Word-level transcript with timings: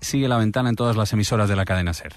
Sigue 0.00 0.28
la 0.28 0.38
ventana 0.38 0.68
en 0.70 0.76
todas 0.76 0.96
las 0.96 1.12
emisoras 1.12 1.48
de 1.48 1.56
la 1.56 1.64
cadena 1.64 1.94
Ser. 1.94 2.14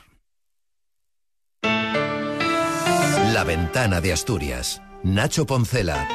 La 3.34 3.44
ventana 3.45 4.02
de 4.02 4.13
Asturias. 4.13 4.81
Nacho 5.04 5.46
Poncela. 5.46 6.08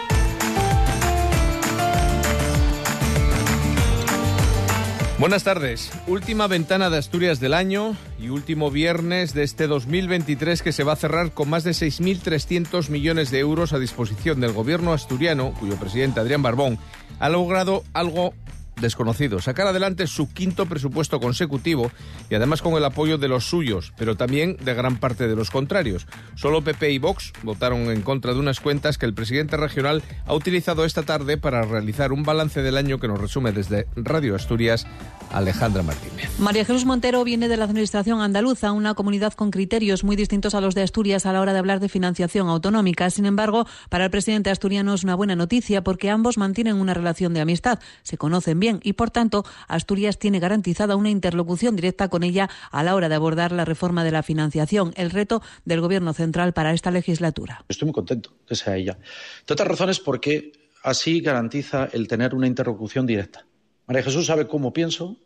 Buenas 5.19 5.45
tardes. 5.45 5.93
Última 6.07 6.47
ventana 6.47 6.91
de 6.91 6.99
Asturias 6.99 7.41
del 7.41 7.55
año 7.55 7.97
y 8.19 8.29
último 8.29 8.71
viernes 8.71 9.33
de 9.33 9.45
este 9.45 9.67
2023 9.67 10.61
que 10.61 10.73
se 10.73 10.85
va 10.85 10.93
a 10.93 10.97
cerrar 10.97 11.33
con 11.33 11.49
más 11.49 11.65
de 11.65 11.71
6.300 11.71 12.91
millones 12.91 13.31
de 13.31 13.39
euros 13.39 13.73
a 13.73 13.79
disposición 13.79 14.41
del 14.41 14.53
gobierno 14.53 14.93
asturiano, 14.93 15.55
cuyo 15.59 15.77
presidente 15.77 16.21
Adrián 16.21 16.43
Barbón 16.43 16.79
ha 17.19 17.31
logrado 17.31 17.83
algo 17.95 18.35
desconocido. 18.81 19.41
Sacar 19.41 19.67
adelante 19.67 20.07
su 20.07 20.33
quinto 20.33 20.67
presupuesto 20.67 21.21
consecutivo 21.21 21.91
y 22.31 22.35
además 22.35 22.63
con 22.63 22.75
el 22.75 22.85
apoyo 22.85 23.19
de 23.19 23.29
los 23.29 23.45
suyos, 23.45 23.93
pero 23.97 24.17
también 24.17 24.57
de 24.65 24.75
gran 24.75 24.97
parte 24.99 25.29
de 25.29 25.37
los 25.37 25.51
contrarios. 25.51 26.07
Solo 26.35 26.63
PP 26.63 26.91
y 26.91 26.99
Vox 26.99 27.33
votaron 27.43 27.91
en 27.91 28.03
contra 28.03 28.35
de 28.35 28.41
unas 28.41 28.61
cuentas 28.61 28.99
que 28.99 29.07
el 29.07 29.15
presidente 29.15 29.57
regional 29.57 30.03
ha 30.27 30.35
utilizado 30.35 30.85
esta 30.85 31.03
tarde 31.03 31.39
para 31.39 31.63
realizar 31.63 32.13
un 32.13 32.23
balance 32.23 32.63
del 32.63 32.77
año 32.77 32.99
que 32.99 33.09
nos 33.09 33.21
resume 33.21 33.53
desde 33.53 33.87
Radio 33.97 34.35
Asturias 34.35 34.87
Alejandra 35.33 35.83
Martínez. 35.83 36.31
María 36.39 36.65
Jesús 36.65 36.85
Montero 36.85 37.25
viene 37.25 37.49
de 37.49 37.57
la 37.57 37.65
Administración 37.65 38.21
andaluza, 38.21 38.73
una 38.73 38.95
comunidad 38.95 39.33
con 39.33 39.51
criterios 39.51 40.05
muy 40.05 40.17
distintos 40.17 40.55
a 40.55 40.61
los 40.61 40.75
de 40.75 40.83
Asturias 40.83 41.27
a 41.27 41.33
la 41.33 41.41
hora 41.41 41.53
de 41.53 41.59
hablar 41.59 41.81
de 41.81 41.89
financiación 41.89 42.49
autonómica. 42.49 43.11
Sin 43.11 43.27
embargo, 43.27 43.67
para 43.89 44.05
el 44.05 44.11
presidente 44.11 44.51
asturiano 44.51 44.95
es 44.95 45.05
una 45.05 45.15
buena 45.15 45.37
noticia 45.37 45.83
porque 45.83 46.11
ambos 46.11 46.39
mantienen 46.39 46.77
una 46.77 46.95
relación 46.95 47.35
de 47.35 47.41
amistad, 47.41 47.81
se 48.03 48.19
conocen 48.19 48.61
bien 48.61 48.66
y, 48.83 48.93
por 48.95 49.11
tanto, 49.11 49.45
Asturias 49.69 50.19
tiene 50.19 50.41
garantizada 50.41 50.97
una 50.97 51.11
interlocución 51.11 51.77
directa 51.77 52.09
con 52.09 52.23
ella 52.23 52.49
a 52.71 52.83
la 52.83 52.95
hora 52.95 53.09
de 53.09 53.15
abordar 53.15 53.53
la 53.53 53.65
reforma 53.65 54.05
de 54.05 54.11
la 54.11 54.23
financiación, 54.23 54.93
el 54.97 55.11
reto 55.11 55.43
del 55.65 55.81
Gobierno 55.81 56.13
central 56.13 56.53
para 56.53 56.73
esta 56.73 56.91
legislatura. 56.91 57.65
Estoy 57.69 57.87
muy 57.87 57.95
contento 57.95 58.31
que 58.47 58.55
sea 58.55 58.77
ella. 58.77 58.99
De 59.47 59.53
otras 59.53 59.69
razones, 59.69 60.01
porque 60.01 60.53
así 60.83 61.21
garantiza 61.21 61.89
el 61.93 62.09
tener 62.09 62.35
una 62.35 62.47
interlocución 62.47 63.07
directa. 63.07 63.47
María 63.87 64.03
Jesús 64.03 64.27
sabe 64.27 64.47
cómo 64.47 64.73
pienso 64.73 65.17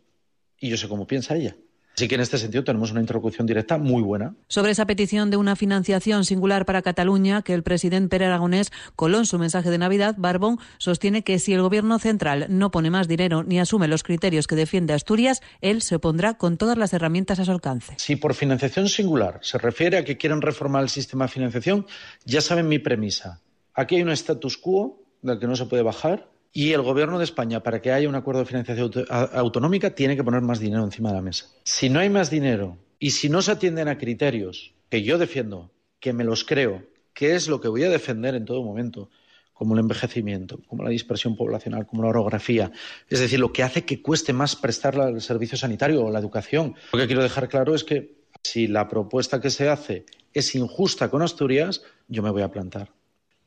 y 0.59 0.69
yo 0.69 0.77
sé 0.77 0.89
cómo 0.89 1.07
piensa 1.07 1.37
ella. 1.37 1.57
Así 2.01 2.09
que 2.09 2.15
en 2.15 2.23
este 2.23 2.39
sentido 2.39 2.65
tenemos 2.65 2.93
una 2.93 3.03
interlocución 3.03 3.47
directa 3.47 3.77
muy 3.77 4.03
buena. 4.03 4.35
Sobre 4.49 4.71
esa 4.71 4.87
petición 4.87 5.29
de 5.29 5.37
una 5.37 5.55
financiación 5.55 6.25
singular 6.25 6.65
para 6.65 6.81
Cataluña 6.81 7.43
que 7.43 7.53
el 7.53 7.63
presidente 7.63 8.09
Pere 8.09 8.25
Aragonés 8.25 8.73
coló 8.97 9.19
en 9.19 9.27
su 9.27 9.39
mensaje 9.39 9.69
de 9.69 9.77
Navidad, 9.77 10.15
Barbón 10.17 10.59
sostiene 10.79 11.23
que 11.23 11.39
si 11.39 11.53
el 11.53 11.61
gobierno 11.61 11.99
central 11.99 12.47
no 12.49 12.71
pone 12.71 12.89
más 12.89 13.07
dinero 13.07 13.43
ni 13.43 13.61
asume 13.61 13.87
los 13.87 14.03
criterios 14.03 14.47
que 14.47 14.57
defiende 14.57 14.95
Asturias, 14.95 15.43
él 15.61 15.83
se 15.83 15.97
opondrá 15.97 16.39
con 16.39 16.57
todas 16.57 16.79
las 16.79 16.95
herramientas 16.95 17.39
a 17.39 17.45
su 17.45 17.51
alcance. 17.51 17.93
Si 17.99 18.17
por 18.17 18.33
financiación 18.33 18.89
singular 18.89 19.39
se 19.43 19.59
refiere 19.59 19.99
a 19.99 20.05
que 20.07 20.17
quieren 20.17 20.41
reformar 20.41 20.85
el 20.85 20.89
sistema 20.89 21.27
de 21.27 21.33
financiación, 21.33 21.85
ya 22.25 22.41
saben 22.41 22.67
mi 22.67 22.79
premisa. 22.79 23.43
Aquí 23.75 23.97
hay 23.97 24.03
un 24.05 24.11
status 24.13 24.57
quo 24.57 25.05
del 25.21 25.39
que 25.39 25.47
no 25.47 25.55
se 25.55 25.67
puede 25.67 25.83
bajar 25.83 26.31
y 26.53 26.73
el 26.73 26.83
Gobierno 26.83 27.19
de 27.19 27.25
España, 27.25 27.63
para 27.63 27.81
que 27.81 27.93
haya 27.93 28.09
un 28.09 28.15
acuerdo 28.15 28.41
de 28.41 28.47
financiación 28.47 28.91
autonómica, 29.09 29.95
tiene 29.95 30.17
que 30.17 30.25
poner 30.25 30.43
más 30.43 30.59
dinero 30.59 30.83
encima 30.83 31.11
de 31.11 31.17
la 31.17 31.23
mesa. 31.23 31.47
Si 31.65 31.89
no 31.89 32.01
hay 32.01 32.11
más 32.11 32.31
dinero 32.31 32.79
y 32.99 33.11
si 33.11 33.29
no 33.29 33.41
se 33.43 33.53
atienden 33.53 33.89
a 33.89 33.99
criterios 33.99 34.75
que 34.89 35.03
yo 35.03 35.19
defiendo, 35.19 35.71
que 36.01 36.13
me 36.13 36.25
los 36.25 36.45
creo, 36.45 36.83
que 37.15 37.35
es 37.35 37.49
lo 37.49 37.61
que 37.61 37.69
voy 37.69 37.85
a 37.85 37.91
defender 37.91 38.35
en 38.35 38.45
todo 38.45 38.65
momento, 38.65 39.11
como 39.53 39.75
el 39.75 39.81
envejecimiento, 39.81 40.59
como 40.67 40.83
la 40.83 40.91
dispersión 40.91 41.37
poblacional, 41.37 41.87
como 41.87 42.03
la 42.03 42.09
orografía, 42.09 42.73
es 43.09 43.21
decir, 43.21 43.39
lo 43.39 43.53
que 43.53 43.63
hace 43.63 43.85
que 43.85 44.01
cueste 44.01 44.33
más 44.33 44.57
prestar 44.57 44.97
el 44.97 45.21
servicio 45.21 45.59
sanitario 45.59 46.03
o 46.03 46.11
la 46.11 46.19
educación. 46.19 46.75
Lo 46.93 46.99
que 46.99 47.07
quiero 47.07 47.23
dejar 47.23 47.49
claro 47.49 47.75
es 47.75 47.85
que 47.85 48.25
si 48.43 48.67
la 48.67 48.89
propuesta 48.89 49.41
que 49.41 49.51
se 49.51 49.69
hace 49.69 50.07
es 50.33 50.55
injusta 50.55 51.11
con 51.11 51.23
Asturias, 51.23 51.83
yo 52.09 52.23
me 52.23 52.31
voy 52.31 52.43
a 52.43 52.51
plantar 52.51 52.91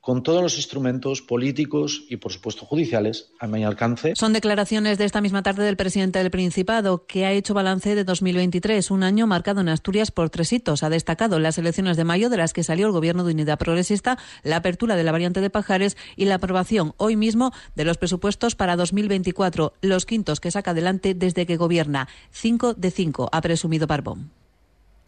con 0.04 0.22
todos 0.22 0.44
los 0.44 0.58
instrumentos 0.58 1.22
políticos 1.22 2.04
y, 2.10 2.18
por 2.18 2.34
supuesto, 2.34 2.66
judiciales 2.66 3.32
a 3.40 3.48
mi 3.48 3.64
alcance. 3.64 4.12
Son 4.18 4.34
declaraciones 4.34 4.98
de 4.98 5.06
esta 5.06 5.22
misma 5.22 5.44
tarde 5.44 5.64
del 5.64 5.78
presidente 5.78 6.20
del 6.20 6.30
Principado, 6.30 7.06
que 7.08 7.26
ha 7.26 7.32
hecho 7.32 7.54
balance 7.54 7.96
de 7.96 8.04
2023, 8.04 8.92
un 8.92 9.04
año 9.04 9.28
marcado 9.28 9.62
en 9.62 9.70
Asturias 9.70 10.12
por 10.12 10.30
tres 10.30 10.52
hitos. 10.52 10.84
Ha 10.84 10.90
destacado 10.90 11.40
las 11.40 11.58
elecciones 11.58 11.96
de 11.96 12.04
mayo, 12.04 12.30
de 12.30 12.36
las 12.36 12.52
que 12.52 12.64
salió 12.64 12.88
el 12.88 12.92
Gobierno 12.92 13.24
de 13.24 13.32
Unidad 13.32 13.58
Progresista, 13.58 14.18
la 14.44 14.58
apertura 14.58 14.98
de 14.98 15.06
la 15.06 15.14
variante 15.14 15.40
de 15.40 15.50
Pajares 15.50 15.96
y 16.18 16.26
la 16.26 16.36
aprobación 16.36 16.94
hoy 16.98 17.16
mismo 17.16 17.54
de 17.76 17.86
los 17.86 17.98
presupuestos 17.98 18.56
para 18.56 18.76
2024, 18.76 19.72
los 19.80 20.06
quintos 20.06 20.42
que 20.42 20.52
saca 20.52 20.72
adelante 20.72 21.14
desde 21.14 21.46
que 21.46 21.56
gobierna. 21.56 22.10
Cinco 22.30 22.74
de 22.74 22.92
cinco, 22.92 23.30
ha 23.32 23.40
presumido 23.40 23.88
Barbón. 23.88 24.43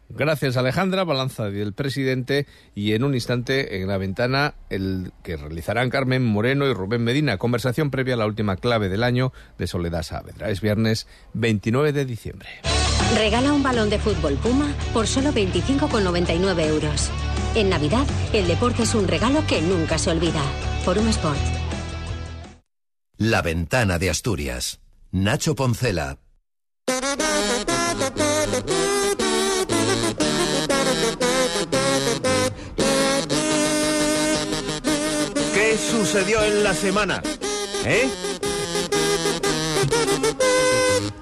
Gracias 0.08 0.56
Alejandra, 0.56 1.04
balanza 1.04 1.50
del 1.50 1.72
presidente 1.72 2.46
y 2.74 2.92
en 2.92 3.04
un 3.04 3.14
instante 3.14 3.80
en 3.80 3.88
la 3.88 3.98
ventana 3.98 4.54
el 4.70 5.12
que 5.22 5.36
realizarán 5.36 5.90
Carmen 5.90 6.24
Moreno 6.24 6.66
y 6.66 6.72
Rubén 6.72 7.02
Medina, 7.02 7.38
conversación 7.38 7.90
previa 7.90 8.14
a 8.14 8.18
la 8.18 8.26
última 8.26 8.56
clave 8.56 8.88
del 8.88 9.02
año 9.02 9.32
de 9.58 9.66
Soledad 9.66 10.02
Saavedra. 10.02 10.50
Es 10.50 10.60
viernes 10.60 11.06
29 11.34 11.92
de 11.92 12.04
diciembre. 12.04 12.48
Regala 13.14 13.52
un 13.52 13.62
balón 13.62 13.90
de 13.90 13.98
fútbol 13.98 14.34
Puma 14.34 14.72
por 14.92 15.06
solo 15.06 15.32
25,99 15.32 16.66
euros. 16.66 17.10
En 17.54 17.70
Navidad, 17.70 18.06
el 18.32 18.46
deporte 18.46 18.82
es 18.82 18.94
un 18.94 19.08
regalo 19.08 19.44
que 19.46 19.60
nunca 19.62 19.98
se 19.98 20.10
olvida. 20.10 20.42
Forum 20.84 21.08
Sport. 21.08 21.40
La 23.16 23.42
ventana 23.42 23.98
de 23.98 24.10
Asturias. 24.10 24.80
Nacho 25.10 25.54
Poncela. 25.54 26.18
¿Qué 35.76 35.82
sucedió 35.82 36.42
en 36.42 36.64
la 36.64 36.72
semana? 36.72 37.22
¿Eh? 37.84 38.08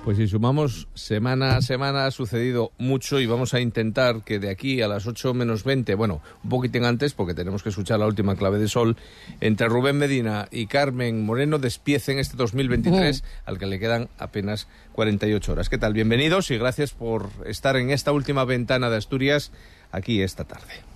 Pues 0.05 0.17
si 0.17 0.29
sumamos 0.29 0.87
semana 0.95 1.57
a 1.57 1.61
semana 1.61 2.07
ha 2.07 2.13
sucedido 2.13 2.71
mucho 2.79 3.19
y 3.19 3.27
vamos 3.27 3.53
a 3.53 3.61
intentar 3.61 4.23
que 4.23 4.39
de 4.39 4.51
aquí 4.51 4.81
a 4.81 4.87
las 4.87 5.09
8 5.09 5.35
menos 5.35 5.65
20, 5.65 5.97
bueno, 5.97 6.23
un 6.45 6.51
poquitín 6.51 6.85
antes 6.85 7.15
porque 7.15 7.35
tenemos 7.35 7.65
que 7.65 7.71
escuchar 7.71 7.99
la 7.99 8.07
última 8.07 8.37
clave 8.37 8.61
de 8.61 8.69
sol, 8.69 8.97
entre 9.41 9.67
Rubén 9.67 9.99
Medina 9.99 10.47
y 10.53 10.69
Carmen 10.69 11.27
Moreno 11.27 11.59
despiecen 11.59 12.21
este 12.21 12.37
2023 12.37 13.25
al 13.47 13.59
que 13.59 13.67
le 13.67 13.81
quedan 13.81 14.09
apenas 14.19 14.69
48 14.93 15.51
horas. 15.51 15.69
¿Qué 15.69 15.79
tal? 15.79 15.95
Bienvenidos 15.95 16.53
y 16.53 16.59
gracias 16.59 16.93
por 16.93 17.29
estar 17.45 17.77
en 17.77 17.91
esta 17.91 18.13
última 18.13 18.45
ventana 18.45 18.89
de 18.89 18.99
Asturias 18.99 19.51
aquí 19.91 20.23
esta 20.23 20.45
tarde. 20.45 20.94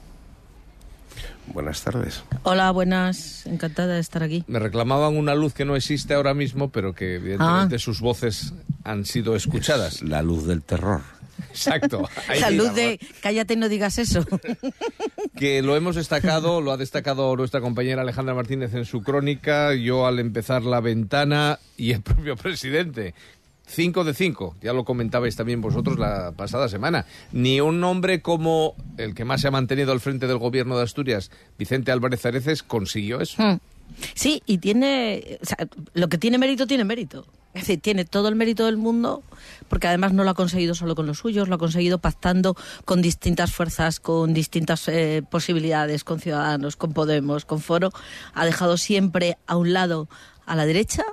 Buenas 1.53 1.83
tardes. 1.83 2.23
Hola, 2.43 2.71
buenas. 2.71 3.47
Encantada 3.47 3.95
de 3.95 4.01
estar 4.01 4.23
aquí. 4.23 4.45
Me 4.47 4.59
reclamaban 4.59 5.17
una 5.17 5.35
luz 5.35 5.55
que 5.55 5.65
no 5.65 5.77
existe 5.77 6.15
ahora 6.15 6.35
mismo, 6.35 6.71
pero 6.71 6.95
que 6.95 7.17
evidentemente 7.17 7.77
Ah. 7.77 7.79
sus 7.79 8.01
voces 8.01 8.53
han 8.85 9.05
sido 9.05 9.35
escuchadas. 9.37 10.03
La 10.03 10.23
luz 10.23 10.47
del 10.47 10.63
terror. 10.63 11.01
Exacto. 11.51 12.09
Ahí 12.29 12.41
La 12.41 12.51
luz 12.51 12.75
de 12.75 12.99
cállate 13.23 13.55
y 13.55 13.57
no 13.57 13.69
digas 13.69 13.99
eso. 13.99 14.25
Que 15.37 15.63
lo 15.63 15.77
hemos 15.77 15.95
destacado, 15.95 16.61
lo 16.61 16.73
ha 16.73 16.77
destacado 16.77 17.37
nuestra 17.37 17.61
compañera 17.61 18.03
Alejandra 18.03 18.35
Martínez 18.35 18.75
en 18.75 18.85
su 18.85 19.03
crónica, 19.03 19.73
yo 19.75 20.05
al 20.07 20.19
empezar 20.19 20.65
la 20.65 20.81
ventana 20.81 21.61
y 21.77 21.93
el 21.93 22.03
propio 22.03 22.35
presidente. 22.37 23.15
Cinco 23.69 24.03
de 24.03 24.15
cinco, 24.15 24.57
ya 24.63 24.73
lo 24.73 24.85
comentabais 24.85 25.37
también 25.37 25.61
vosotros 25.61 25.99
la 25.99 26.33
pasada 26.33 26.69
semana. 26.69 27.05
Ni 27.33 27.61
un 27.61 27.85
hombre 27.85 28.23
como 28.23 28.75
el 28.97 29.15
que 29.15 29.27
más 29.27 29.43
se 29.43 29.49
ha 29.49 29.51
mantenido 29.51 29.93
al 29.93 30.01
frente 30.01 30.27
del 30.27 30.39
gobierno 30.39 30.77
de 30.79 30.85
Asturias, 30.85 31.31
Vicente 31.59 31.93
Álvarez 31.93 32.25
Areces, 32.25 32.63
consiguió 32.63 33.21
eso. 33.21 33.43
Hmm. 33.43 33.59
Sí, 34.15 34.43
y 34.47 34.59
tiene, 34.59 35.39
lo 35.95 36.09
que 36.09 36.19
tiene 36.19 36.39
mérito 36.39 36.67
tiene 36.67 36.85
mérito. 36.85 37.27
Es 37.55 37.63
decir, 37.63 37.81
tiene 37.81 38.05
todo 38.05 38.29
el 38.29 38.37
mérito 38.37 38.67
del 38.67 38.77
mundo, 38.77 39.23
porque 39.69 39.89
además 39.89 40.13
no 40.13 40.23
lo 40.23 40.31
ha 40.31 40.35
conseguido 40.35 40.75
solo 40.75 40.95
con 40.95 41.07
los 41.07 41.19
suyos, 41.19 41.49
lo 41.49 41.57
ha 41.57 41.59
conseguido 41.59 41.99
pactando 41.99 42.57
con 42.85 43.03
distintas 43.03 43.53
fuerzas, 43.53 44.01
con 44.01 44.33
distintas 44.35 44.87
eh, 44.89 45.23
posibilidades, 45.29 46.05
con 46.05 46.21
Ciudadanos, 46.21 46.77
con 46.77 46.93
Podemos, 46.93 47.45
con 47.45 47.61
Foro. 47.61 47.91
Ha 48.35 48.45
dejado 48.45 48.77
siempre 48.77 49.39
a 49.47 49.57
un 49.57 49.73
lado 49.73 50.09
a 50.47 50.55
la 50.57 50.67
derecha. 50.67 51.05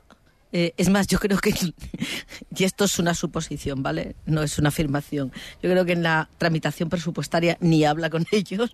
Eh, 0.52 0.74
es 0.78 0.90
más, 0.90 1.08
yo 1.08 1.20
creo 1.20 1.38
que, 1.40 1.54
y 2.56 2.64
esto 2.64 2.86
es 2.86 3.00
una 3.00 3.14
suposición, 3.14 3.84
¿vale? 3.84 4.16
No 4.26 4.44
es 4.44 4.58
una 4.58 4.70
afirmación. 4.70 5.32
Yo 5.62 5.70
creo 5.70 5.86
que 5.86 5.94
en 5.94 6.04
la 6.04 6.30
tramitación 6.38 6.90
presupuestaria 6.90 7.58
ni 7.60 7.84
habla 7.84 8.10
con 8.10 8.26
ellos, 8.32 8.72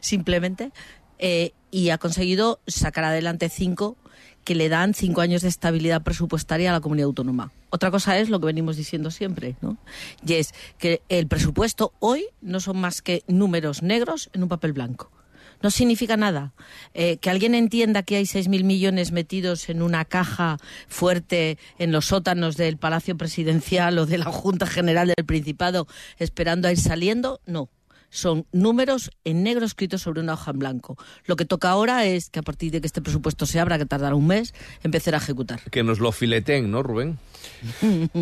simplemente, 0.00 0.72
eh, 1.18 1.52
y 1.70 1.90
ha 1.90 1.98
conseguido 1.98 2.60
sacar 2.66 3.04
adelante 3.04 3.48
cinco 3.48 3.96
que 4.44 4.54
le 4.54 4.70
dan 4.70 4.94
cinco 4.94 5.20
años 5.20 5.42
de 5.42 5.48
estabilidad 5.48 6.02
presupuestaria 6.02 6.70
a 6.70 6.72
la 6.72 6.80
comunidad 6.80 7.06
autónoma. 7.06 7.52
Otra 7.68 7.90
cosa 7.90 8.18
es 8.18 8.30
lo 8.30 8.40
que 8.40 8.46
venimos 8.46 8.78
diciendo 8.78 9.10
siempre, 9.10 9.56
¿no? 9.60 9.76
Y 10.26 10.34
es 10.34 10.54
que 10.78 11.02
el 11.10 11.26
presupuesto 11.26 11.92
hoy 11.98 12.24
no 12.40 12.60
son 12.60 12.78
más 12.78 13.02
que 13.02 13.24
números 13.26 13.82
negros 13.82 14.30
en 14.32 14.44
un 14.44 14.48
papel 14.48 14.72
blanco. 14.72 15.10
No 15.62 15.70
significa 15.70 16.16
nada. 16.16 16.52
Eh, 16.94 17.18
que 17.18 17.30
alguien 17.30 17.54
entienda 17.54 18.02
que 18.02 18.16
hay 18.16 18.24
6.000 18.24 18.64
millones 18.64 19.12
metidos 19.12 19.68
en 19.68 19.82
una 19.82 20.04
caja 20.04 20.58
fuerte 20.88 21.58
en 21.78 21.92
los 21.92 22.06
sótanos 22.06 22.56
del 22.56 22.76
Palacio 22.76 23.16
Presidencial 23.16 23.98
o 23.98 24.06
de 24.06 24.18
la 24.18 24.26
Junta 24.26 24.66
General 24.66 25.08
del 25.08 25.26
Principado 25.26 25.86
esperando 26.18 26.68
a 26.68 26.72
ir 26.72 26.78
saliendo, 26.78 27.40
no 27.46 27.70
son 28.10 28.46
números 28.52 29.10
en 29.24 29.42
negro 29.42 29.66
escritos 29.66 30.02
sobre 30.02 30.20
una 30.20 30.34
hoja 30.34 30.50
en 30.50 30.58
blanco. 30.58 30.96
Lo 31.26 31.36
que 31.36 31.44
toca 31.44 31.70
ahora 31.70 32.04
es 32.04 32.30
que 32.30 32.38
a 32.38 32.42
partir 32.42 32.72
de 32.72 32.80
que 32.80 32.86
este 32.86 33.02
presupuesto 33.02 33.46
se 33.46 33.60
abra, 33.60 33.78
que 33.78 33.86
tardará 33.86 34.14
un 34.14 34.26
mes, 34.26 34.54
empezar 34.82 35.14
a 35.14 35.18
ejecutar. 35.18 35.60
Que 35.70 35.82
nos 35.82 36.00
lo 36.00 36.12
fileten, 36.12 36.70
¿no, 36.70 36.82
Rubén? 36.82 37.18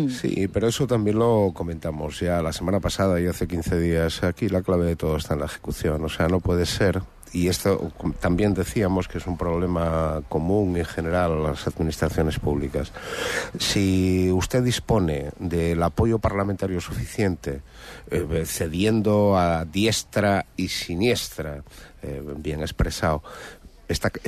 Sí, 0.09 0.47
pero 0.47 0.67
eso 0.67 0.87
también 0.87 1.19
lo 1.19 1.51
comentamos 1.53 2.19
ya 2.19 2.41
la 2.41 2.53
semana 2.53 2.79
pasada 2.79 3.19
y 3.21 3.27
hace 3.27 3.47
15 3.47 3.79
días. 3.79 4.23
Aquí 4.23 4.49
la 4.49 4.61
clave 4.61 4.85
de 4.85 4.95
todo 4.95 5.17
está 5.17 5.33
en 5.33 5.41
la 5.41 5.45
ejecución. 5.45 6.03
O 6.03 6.09
sea, 6.09 6.27
no 6.27 6.39
puede 6.39 6.65
ser 6.65 7.01
y 7.33 7.47
esto 7.47 7.91
también 8.19 8.53
decíamos 8.53 9.07
que 9.07 9.17
es 9.17 9.27
un 9.27 9.37
problema 9.37 10.21
común 10.29 10.77
en 10.77 10.85
general 10.85 11.33
a 11.33 11.49
las 11.49 11.67
administraciones 11.67 12.39
públicas. 12.39 12.91
Si 13.59 14.31
usted 14.31 14.63
dispone 14.63 15.31
del 15.39 15.81
apoyo 15.83 16.19
parlamentario 16.19 16.79
suficiente, 16.81 17.61
eh, 18.09 18.43
cediendo 18.45 19.37
a 19.37 19.65
diestra 19.65 20.45
y 20.55 20.69
siniestra, 20.69 21.63
eh, 22.01 22.21
bien 22.37 22.61
expresado, 22.61 23.23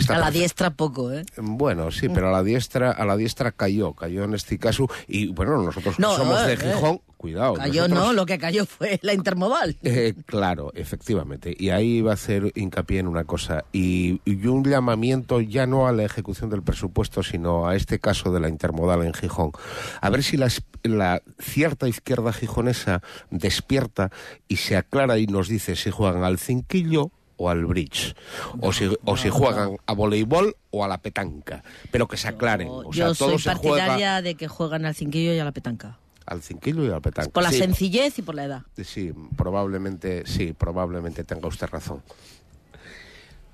a 0.09 0.17
la 0.17 0.31
diestra 0.31 0.71
poco, 0.71 1.11
¿eh? 1.11 1.25
Bueno, 1.37 1.91
sí, 1.91 2.07
pero 2.09 2.29
a 2.29 2.31
la 2.31 2.43
diestra, 2.43 2.91
a 2.91 3.05
la 3.05 3.17
diestra 3.17 3.51
cayó, 3.51 3.93
cayó 3.93 4.23
en 4.23 4.33
este 4.33 4.57
caso. 4.57 4.87
Y 5.07 5.27
bueno, 5.27 5.61
nosotros 5.61 5.95
somos 5.97 6.45
de 6.45 6.53
eh, 6.53 6.57
Gijón, 6.57 7.01
cuidado. 7.17 7.55
Cayó 7.55 7.87
no, 7.89 8.13
lo 8.13 8.25
que 8.25 8.37
cayó 8.37 8.65
fue 8.65 8.99
la 9.01 9.13
intermodal. 9.13 9.75
Eh, 9.83 10.13
claro, 10.25 10.71
efectivamente. 10.75 11.53
Y 11.57 11.69
ahí 11.69 12.01
va 12.01 12.11
a 12.11 12.13
hacer 12.13 12.51
hincapié 12.55 12.99
en 12.99 13.07
una 13.07 13.25
cosa. 13.25 13.65
Y, 13.73 14.21
un 14.49 14.63
llamamiento 14.63 15.41
ya 15.41 15.67
no 15.67 15.87
a 15.87 15.91
la 15.91 16.03
ejecución 16.03 16.49
del 16.49 16.63
presupuesto, 16.63 17.21
sino 17.21 17.67
a 17.67 17.75
este 17.75 17.99
caso 17.99 18.31
de 18.31 18.39
la 18.39 18.49
intermodal 18.49 19.03
en 19.03 19.13
Gijón. 19.13 19.51
A 20.01 20.09
ver 20.09 20.23
si 20.23 20.37
la, 20.37 20.49
la 20.83 21.21
cierta 21.39 21.87
izquierda 21.87 22.33
gijonesa 22.33 23.01
despierta 23.29 24.09
y 24.47 24.55
se 24.55 24.75
aclara 24.75 25.19
y 25.19 25.27
nos 25.27 25.47
dice 25.47 25.75
si 25.75 25.91
juegan 25.91 26.23
al 26.23 26.39
cinquillo 26.39 27.11
o 27.39 27.49
al 27.49 27.65
bridge, 27.65 28.15
o 28.59 28.71
si, 28.71 28.91
o 29.05 29.17
si 29.17 29.29
juegan 29.29 29.77
a 29.85 29.93
voleibol 29.93 30.55
o 30.69 30.83
a 30.83 30.87
la 30.87 30.99
petanca, 30.99 31.63
pero 31.89 32.07
que 32.07 32.17
se 32.17 32.27
aclaren. 32.27 32.67
O 32.69 32.93
sea, 32.93 33.07
yo 33.07 33.15
soy 33.15 33.37
partidaria 33.39 34.21
de 34.21 34.35
que 34.35 34.47
juegan 34.47 34.85
al 34.85 34.93
cinquillo 34.93 35.33
y 35.33 35.39
a 35.39 35.45
la 35.45 35.51
petanca 35.51 35.97
al 36.25 36.43
cinquillo 36.43 36.83
y 36.85 36.87
a 36.89 36.91
la 36.91 36.99
petanca. 36.99 37.31
Por 37.31 37.41
la 37.41 37.51
sencillez 37.51 38.19
y 38.19 38.21
por 38.21 38.35
la 38.35 38.43
edad. 38.43 38.61
Sí, 38.83 39.11
probablemente, 39.35 40.23
sí, 40.27 40.53
probablemente 40.53 41.23
tenga 41.23 41.47
usted 41.47 41.67
razón. 41.67 42.03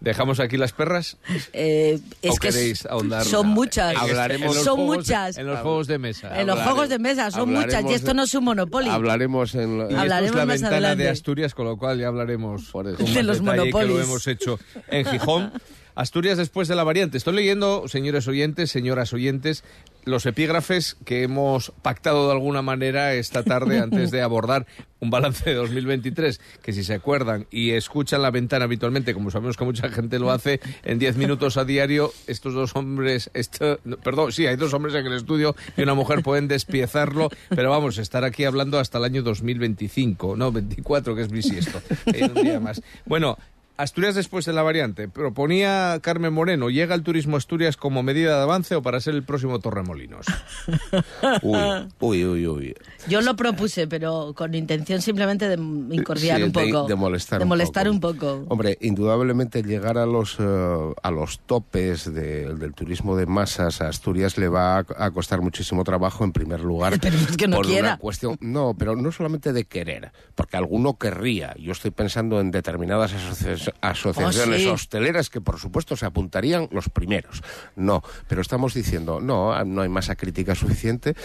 ¿Dejamos 0.06 0.40
aquí 0.40 0.56
las 0.56 0.72
perras? 0.72 1.18
Eh, 1.52 2.00
es 2.22 2.40
que 2.40 2.76
son 2.76 3.48
muchas. 3.48 3.96
Hablaremos 3.96 4.56
son 4.64 4.82
muchas. 4.82 5.36
En 5.36 5.48
los 5.48 5.60
juegos 5.62 5.88
de 5.88 5.98
mesa. 5.98 6.40
En 6.40 6.46
los 6.46 6.62
juegos 6.62 6.90
de 6.90 7.00
mesa, 7.00 7.32
son 7.32 7.52
muchas. 7.52 7.84
Y 7.84 7.94
esto 7.94 8.14
no 8.14 8.24
es 8.24 8.36
un 8.36 8.44
monopolio. 8.44 8.92
Hablaremos 8.92 9.56
en 9.56 9.88
y 9.90 9.96
hablaremos 9.96 10.30
es 10.30 10.36
la 10.36 10.46
ventana 10.46 10.96
de 10.96 11.10
Asturias, 11.10 11.56
con 11.56 11.66
lo 11.66 11.78
cual 11.78 12.00
ya 12.00 12.08
hablaremos 12.08 12.66
por 12.66 12.88
eso. 12.88 13.04
de 13.04 13.24
los 13.24 13.42
monopolios. 13.42 13.94
que 13.94 13.98
lo 13.98 14.02
hemos 14.04 14.28
hecho 14.28 14.60
en 14.90 15.06
Gijón. 15.06 15.52
Asturias 15.96 16.38
después 16.38 16.68
de 16.68 16.76
la 16.76 16.84
variante. 16.84 17.18
Estoy 17.18 17.34
leyendo, 17.36 17.88
señores 17.88 18.28
oyentes, 18.28 18.70
señoras 18.70 19.14
oyentes, 19.14 19.64
los 20.06 20.26
epígrafes 20.26 20.98
que 21.04 21.24
hemos 21.24 21.72
pactado 21.82 22.28
de 22.28 22.34
alguna 22.34 22.62
manera 22.62 23.14
esta 23.14 23.44
tarde 23.44 23.80
antes 23.80 24.12
de 24.12 24.22
abordar 24.22 24.66
un 25.00 25.10
balance 25.10 25.50
de 25.50 25.56
2023, 25.56 26.40
que 26.64 26.74
si 26.74 26.84
se 26.84 26.94
acuerdan 26.94 27.48
y 27.52 27.72
escuchan 27.72 28.22
la 28.22 28.32
ventana 28.32 28.66
habitualmente, 28.66 29.14
como 29.14 29.30
sabemos 29.30 29.58
que 29.58 29.66
mucha 29.66 29.90
gente 29.90 30.20
lo 30.20 30.32
hace, 30.32 30.60
en 30.84 31.00
10 31.00 31.18
minutos 31.18 31.58
a 31.58 31.66
diario, 31.66 32.12
estos 32.28 32.54
dos 32.54 32.76
hombres, 32.76 33.30
esto, 33.34 33.80
perdón, 34.04 34.32
sí, 34.32 34.48
hay 34.48 34.56
dos 34.56 34.74
hombres 34.74 34.96
en 34.96 35.06
el 35.06 35.14
estudio 35.14 35.56
y 35.78 35.84
una 35.84 35.94
mujer 35.94 36.24
pueden 36.24 36.48
despiezarlo, 36.48 37.30
pero 37.50 37.70
vamos, 37.70 37.98
estar 37.98 38.24
aquí 38.24 38.46
hablando 38.46 38.80
hasta 38.80 38.98
el 38.98 39.04
año 39.04 39.22
2025, 39.22 40.36
no, 40.38 40.52
24, 40.52 41.16
que 41.16 41.22
es 41.22 41.32
bisiesto, 41.32 41.82
un 42.06 42.44
día 42.44 42.60
más. 42.60 42.82
Bueno, 43.06 43.38
Asturias 43.78 44.16
después 44.16 44.46
de 44.46 44.54
la 44.54 44.64
variante. 44.64 45.10
Proponía 45.10 46.00
Carmen 46.02 46.32
Moreno, 46.32 46.70
¿llega 46.70 46.96
el 46.96 47.04
turismo 47.04 47.36
Asturias 47.36 47.76
como 47.76 48.04
medida 48.04 48.38
de 48.38 48.44
avance 48.44 48.76
o 48.76 48.82
para 48.82 49.02
ser 49.02 49.16
el 49.16 49.24
próximo 49.24 49.60
Torremolinos? 49.60 50.26
uy, 51.42 52.26
uy, 52.26 52.48
uy, 52.48 52.76
Yo 53.10 53.20
lo 53.20 53.36
propuse, 53.36 53.88
pero 53.88 54.34
con 54.34 54.56
intención 54.56 55.02
simplemente 55.02 55.50
de 55.50 55.56
incordiar 55.56 56.42
un 56.42 56.54
poco. 56.54 56.88
De, 56.88 56.96
molestar, 56.96 57.40
de 57.40 57.46
molestar 57.46 57.90
un, 57.90 58.00
poco. 58.00 58.46
Hombre, 58.48 58.78
indudablemente 58.80 59.62
llegar 59.62 59.98
a 59.98 60.06
los, 60.06 60.38
eh, 60.40 60.94
a 61.04 61.12
los 61.12 61.40
topes 61.40 62.14
del 62.14 62.74
turismo 62.74 63.18
de 63.18 63.26
masas 63.26 63.82
a 63.82 63.90
Asturias 63.90 64.38
le 64.38 64.48
va 64.48 64.78
a, 64.78 65.12
costar 65.12 65.42
muchísimo 65.42 65.84
trabajo, 65.84 66.24
en 66.24 66.32
primer 66.32 66.62
lugar. 66.62 66.98
Pero 67.02 67.18
es 67.18 67.36
que 67.36 67.48
no 67.50 67.58
por 67.58 67.66
quiera. 67.66 67.90
Una 67.90 67.98
cuestión, 67.98 68.38
no, 68.40 68.74
pero 68.78 68.96
no 68.96 69.12
solamente 69.12 69.52
de 69.54 69.66
querer, 69.66 70.12
porque 70.34 70.58
alguno 70.58 70.98
querría. 70.98 71.54
Yo 71.60 71.74
estoy 71.74 71.92
pensando 71.92 72.40
en 72.40 72.52
determinadas 72.52 73.14
asociaciones 73.14 73.65
asociaciones 73.82 74.66
oh, 74.66 74.74
hosteleras 74.74 75.30
que 75.30 75.42
por 75.42 75.60
supuesto 75.60 75.96
se 75.96 76.06
apuntarían 76.06 76.68
los 76.72 76.90
primeros. 76.90 77.42
No, 77.76 78.04
pero 78.28 78.42
estamos 78.42 78.74
diciendo, 78.74 79.20
no, 79.20 79.64
no 79.66 79.82
hay 79.82 79.90
masa 79.90 80.16
crítica 80.16 80.56
suficiente. 80.56 81.16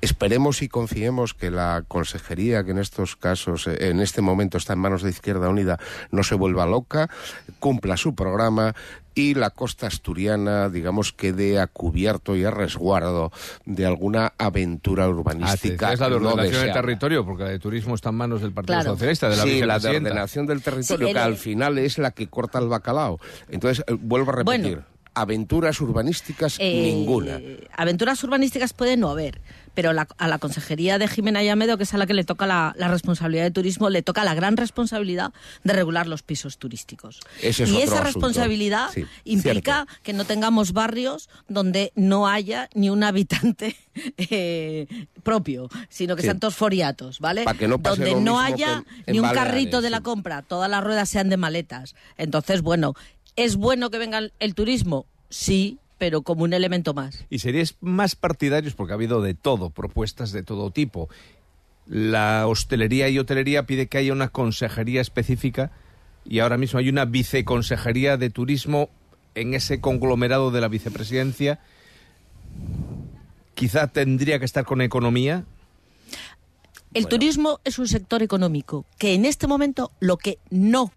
Esperemos 0.00 0.62
y 0.62 0.68
confiemos 0.68 1.34
que 1.34 1.50
la 1.50 1.84
consejería 1.86 2.64
que 2.64 2.72
en 2.72 2.78
estos 2.78 3.16
casos, 3.16 3.66
en 3.66 4.00
este 4.00 4.20
momento 4.20 4.58
está 4.58 4.74
en 4.74 4.80
manos 4.80 5.02
de 5.02 5.10
Izquierda 5.10 5.48
Unida, 5.48 5.78
no 6.10 6.22
se 6.22 6.34
vuelva 6.34 6.66
loca, 6.66 7.10
cumpla 7.58 7.96
su 7.96 8.14
programa 8.14 8.74
y 9.14 9.34
la 9.34 9.50
costa 9.50 9.86
asturiana, 9.86 10.68
digamos, 10.68 11.12
quede 11.12 11.60
a 11.60 11.66
cubierto 11.66 12.36
y 12.36 12.44
a 12.44 12.50
resguardo 12.50 13.32
de 13.64 13.86
alguna 13.86 14.32
aventura 14.38 15.08
urbanística. 15.08 15.88
Ah, 15.88 15.92
es 15.92 16.00
la 16.00 16.08
de 16.08 16.16
ordenación 16.16 16.62
del 16.62 16.72
territorio, 16.72 17.24
porque 17.24 17.44
la 17.44 17.50
de 17.50 17.58
turismo 17.58 17.94
está 17.94 18.10
en 18.10 18.14
manos 18.16 18.40
del 18.40 18.52
Partido 18.52 18.82
Socialista, 18.82 19.28
de 19.28 19.36
la 19.36 19.42
Sí, 19.42 19.60
la 19.62 19.78
de 19.78 19.88
ordenación 19.88 20.46
del 20.46 20.62
territorio, 20.62 21.12
que 21.12 21.18
al 21.18 21.36
final 21.36 21.78
es 21.78 21.98
la 21.98 22.10
que 22.12 22.28
corta 22.28 22.58
el 22.58 22.68
bacalao. 22.68 23.20
Entonces, 23.48 23.84
eh, 23.86 23.96
vuelvo 23.98 24.30
a 24.30 24.36
repetir. 24.36 24.82
Aventuras 25.14 25.80
urbanísticas 25.80 26.56
eh, 26.58 26.82
ninguna. 26.82 27.40
Aventuras 27.76 28.22
urbanísticas 28.24 28.72
puede 28.72 28.96
no 28.96 29.10
haber, 29.10 29.40
pero 29.74 29.90
a 29.90 30.28
la 30.28 30.38
consejería 30.38 30.98
de 30.98 31.08
Jimena 31.08 31.42
Yamedo, 31.42 31.76
que 31.76 31.84
es 31.84 31.94
a 31.94 31.98
la 31.98 32.06
que 32.06 32.14
le 32.14 32.24
toca 32.24 32.46
la, 32.46 32.74
responsabilidad 32.88 33.44
de 33.44 33.50
turismo, 33.50 33.88
le 33.88 34.02
toca 34.02 34.24
la 34.24 34.34
gran 34.34 34.56
responsabilidad 34.56 35.32
de 35.64 35.72
regular 35.72 36.06
los 36.06 36.22
pisos 36.22 36.58
turísticos. 36.58 37.20
y 37.42 37.76
esa 37.80 38.02
responsabilidad 38.02 38.90
implica 39.24 39.86
que 40.02 40.12
no 40.12 40.24
tengamos 40.24 40.72
barrios 40.72 41.28
donde 41.48 41.92
no 41.94 42.28
haya 42.28 42.68
ni 42.74 42.90
un 42.90 43.02
habitante 43.04 43.76
eh, 44.18 44.86
propio, 45.22 45.68
sino 45.88 46.16
que 46.16 46.22
sean 46.22 46.40
todos 46.40 46.56
foriatos, 46.56 47.20
¿vale? 47.20 47.44
donde 47.80 48.14
no 48.16 48.40
haya 48.40 48.84
ni 49.06 49.18
un 49.18 49.30
carrito 49.30 49.80
de 49.80 49.90
la 49.90 50.00
compra, 50.00 50.42
todas 50.42 50.70
las 50.70 50.82
ruedas 50.82 51.08
sean 51.08 51.28
de 51.28 51.36
maletas. 51.36 51.94
Entonces, 52.16 52.62
bueno, 52.62 52.94
¿es 53.36 53.56
bueno 53.56 53.90
que 53.90 53.98
venga 53.98 54.20
el 54.38 54.54
turismo? 54.54 55.06
Sí, 55.28 55.78
pero 56.00 56.22
como 56.22 56.44
un 56.44 56.54
elemento 56.54 56.94
más. 56.94 57.26
¿Y 57.28 57.40
seríais 57.40 57.76
más 57.82 58.16
partidarios, 58.16 58.74
porque 58.74 58.92
ha 58.92 58.94
habido 58.94 59.20
de 59.20 59.34
todo, 59.34 59.68
propuestas 59.68 60.32
de 60.32 60.42
todo 60.42 60.70
tipo? 60.70 61.10
La 61.86 62.46
hostelería 62.46 63.10
y 63.10 63.18
hotelería 63.18 63.66
pide 63.66 63.86
que 63.86 63.98
haya 63.98 64.14
una 64.14 64.28
consejería 64.28 65.02
específica 65.02 65.72
y 66.24 66.38
ahora 66.38 66.56
mismo 66.56 66.78
hay 66.78 66.88
una 66.88 67.04
viceconsejería 67.04 68.16
de 68.16 68.30
turismo 68.30 68.88
en 69.34 69.52
ese 69.52 69.82
conglomerado 69.82 70.50
de 70.50 70.62
la 70.62 70.68
vicepresidencia. 70.68 71.60
Quizá 73.54 73.88
tendría 73.88 74.38
que 74.38 74.46
estar 74.46 74.64
con 74.64 74.80
economía. 74.80 75.44
El 76.94 77.08
turismo 77.08 77.60
es 77.64 77.78
un 77.78 77.88
sector 77.88 78.22
económico 78.22 78.86
que 78.98 79.12
en 79.12 79.26
este 79.26 79.46
momento 79.46 79.92
lo 80.00 80.16
que 80.16 80.38
no 80.48 80.92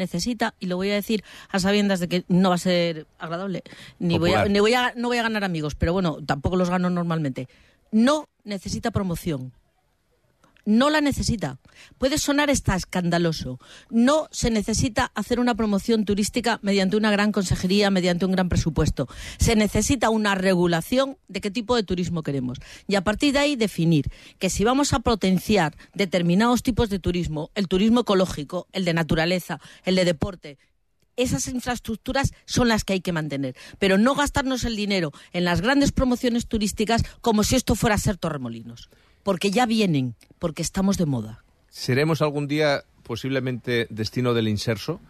necesita, 0.00 0.54
y 0.58 0.66
lo 0.66 0.76
voy 0.76 0.90
a 0.90 0.94
decir 0.94 1.22
a 1.48 1.60
sabiendas 1.60 2.00
de 2.00 2.08
que 2.08 2.24
no 2.26 2.48
va 2.48 2.56
a 2.56 2.58
ser 2.58 3.06
agradable, 3.18 3.62
ni 4.00 4.18
voy 4.18 4.32
a, 4.32 4.46
ni 4.46 4.58
voy 4.58 4.74
a, 4.74 4.92
no 4.96 5.08
voy 5.08 5.18
a 5.18 5.22
ganar 5.22 5.44
amigos, 5.44 5.76
pero 5.76 5.92
bueno, 5.92 6.18
tampoco 6.26 6.56
los 6.56 6.70
gano 6.70 6.90
normalmente. 6.90 7.48
No 7.92 8.28
necesita 8.44 8.90
promoción 8.90 9.52
no 10.70 10.88
la 10.88 11.00
necesita. 11.00 11.58
Puede 11.98 12.16
sonar 12.16 12.48
está 12.48 12.76
escandaloso. 12.76 13.58
No 13.90 14.28
se 14.30 14.50
necesita 14.50 15.10
hacer 15.14 15.40
una 15.40 15.54
promoción 15.54 16.04
turística 16.04 16.60
mediante 16.62 16.96
una 16.96 17.10
gran 17.10 17.32
consejería, 17.32 17.90
mediante 17.90 18.24
un 18.24 18.32
gran 18.32 18.48
presupuesto. 18.48 19.08
Se 19.38 19.56
necesita 19.56 20.10
una 20.10 20.34
regulación 20.34 21.18
de 21.28 21.40
qué 21.40 21.50
tipo 21.50 21.74
de 21.74 21.82
turismo 21.82 22.22
queremos. 22.22 22.58
Y 22.86 22.94
a 22.94 23.02
partir 23.02 23.32
de 23.32 23.40
ahí 23.40 23.56
definir 23.56 24.10
que 24.38 24.48
si 24.48 24.64
vamos 24.64 24.92
a 24.92 25.00
potenciar 25.00 25.76
determinados 25.92 26.62
tipos 26.62 26.88
de 26.88 27.00
turismo, 27.00 27.50
el 27.54 27.66
turismo 27.66 28.00
ecológico, 28.00 28.68
el 28.72 28.84
de 28.84 28.94
naturaleza, 28.94 29.60
el 29.84 29.96
de 29.96 30.04
deporte, 30.04 30.58
esas 31.16 31.48
infraestructuras 31.48 32.32
son 32.46 32.68
las 32.68 32.84
que 32.84 32.94
hay 32.94 33.00
que 33.00 33.12
mantener, 33.12 33.56
pero 33.78 33.98
no 33.98 34.14
gastarnos 34.14 34.64
el 34.64 34.76
dinero 34.76 35.12
en 35.32 35.44
las 35.44 35.60
grandes 35.60 35.92
promociones 35.92 36.46
turísticas 36.46 37.02
como 37.20 37.42
si 37.42 37.56
esto 37.56 37.74
fuera 37.74 37.96
a 37.96 37.98
ser 37.98 38.16
Torremolinos 38.16 38.88
porque 39.22 39.50
ya 39.50 39.66
vienen, 39.66 40.14
porque 40.38 40.62
estamos 40.62 40.96
de 40.96 41.06
moda. 41.06 41.44
¿Seremos 41.68 42.22
algún 42.22 42.48
día 42.48 42.84
posiblemente 43.02 43.86
destino 43.90 44.34
del 44.34 44.48
inserso? 44.48 45.00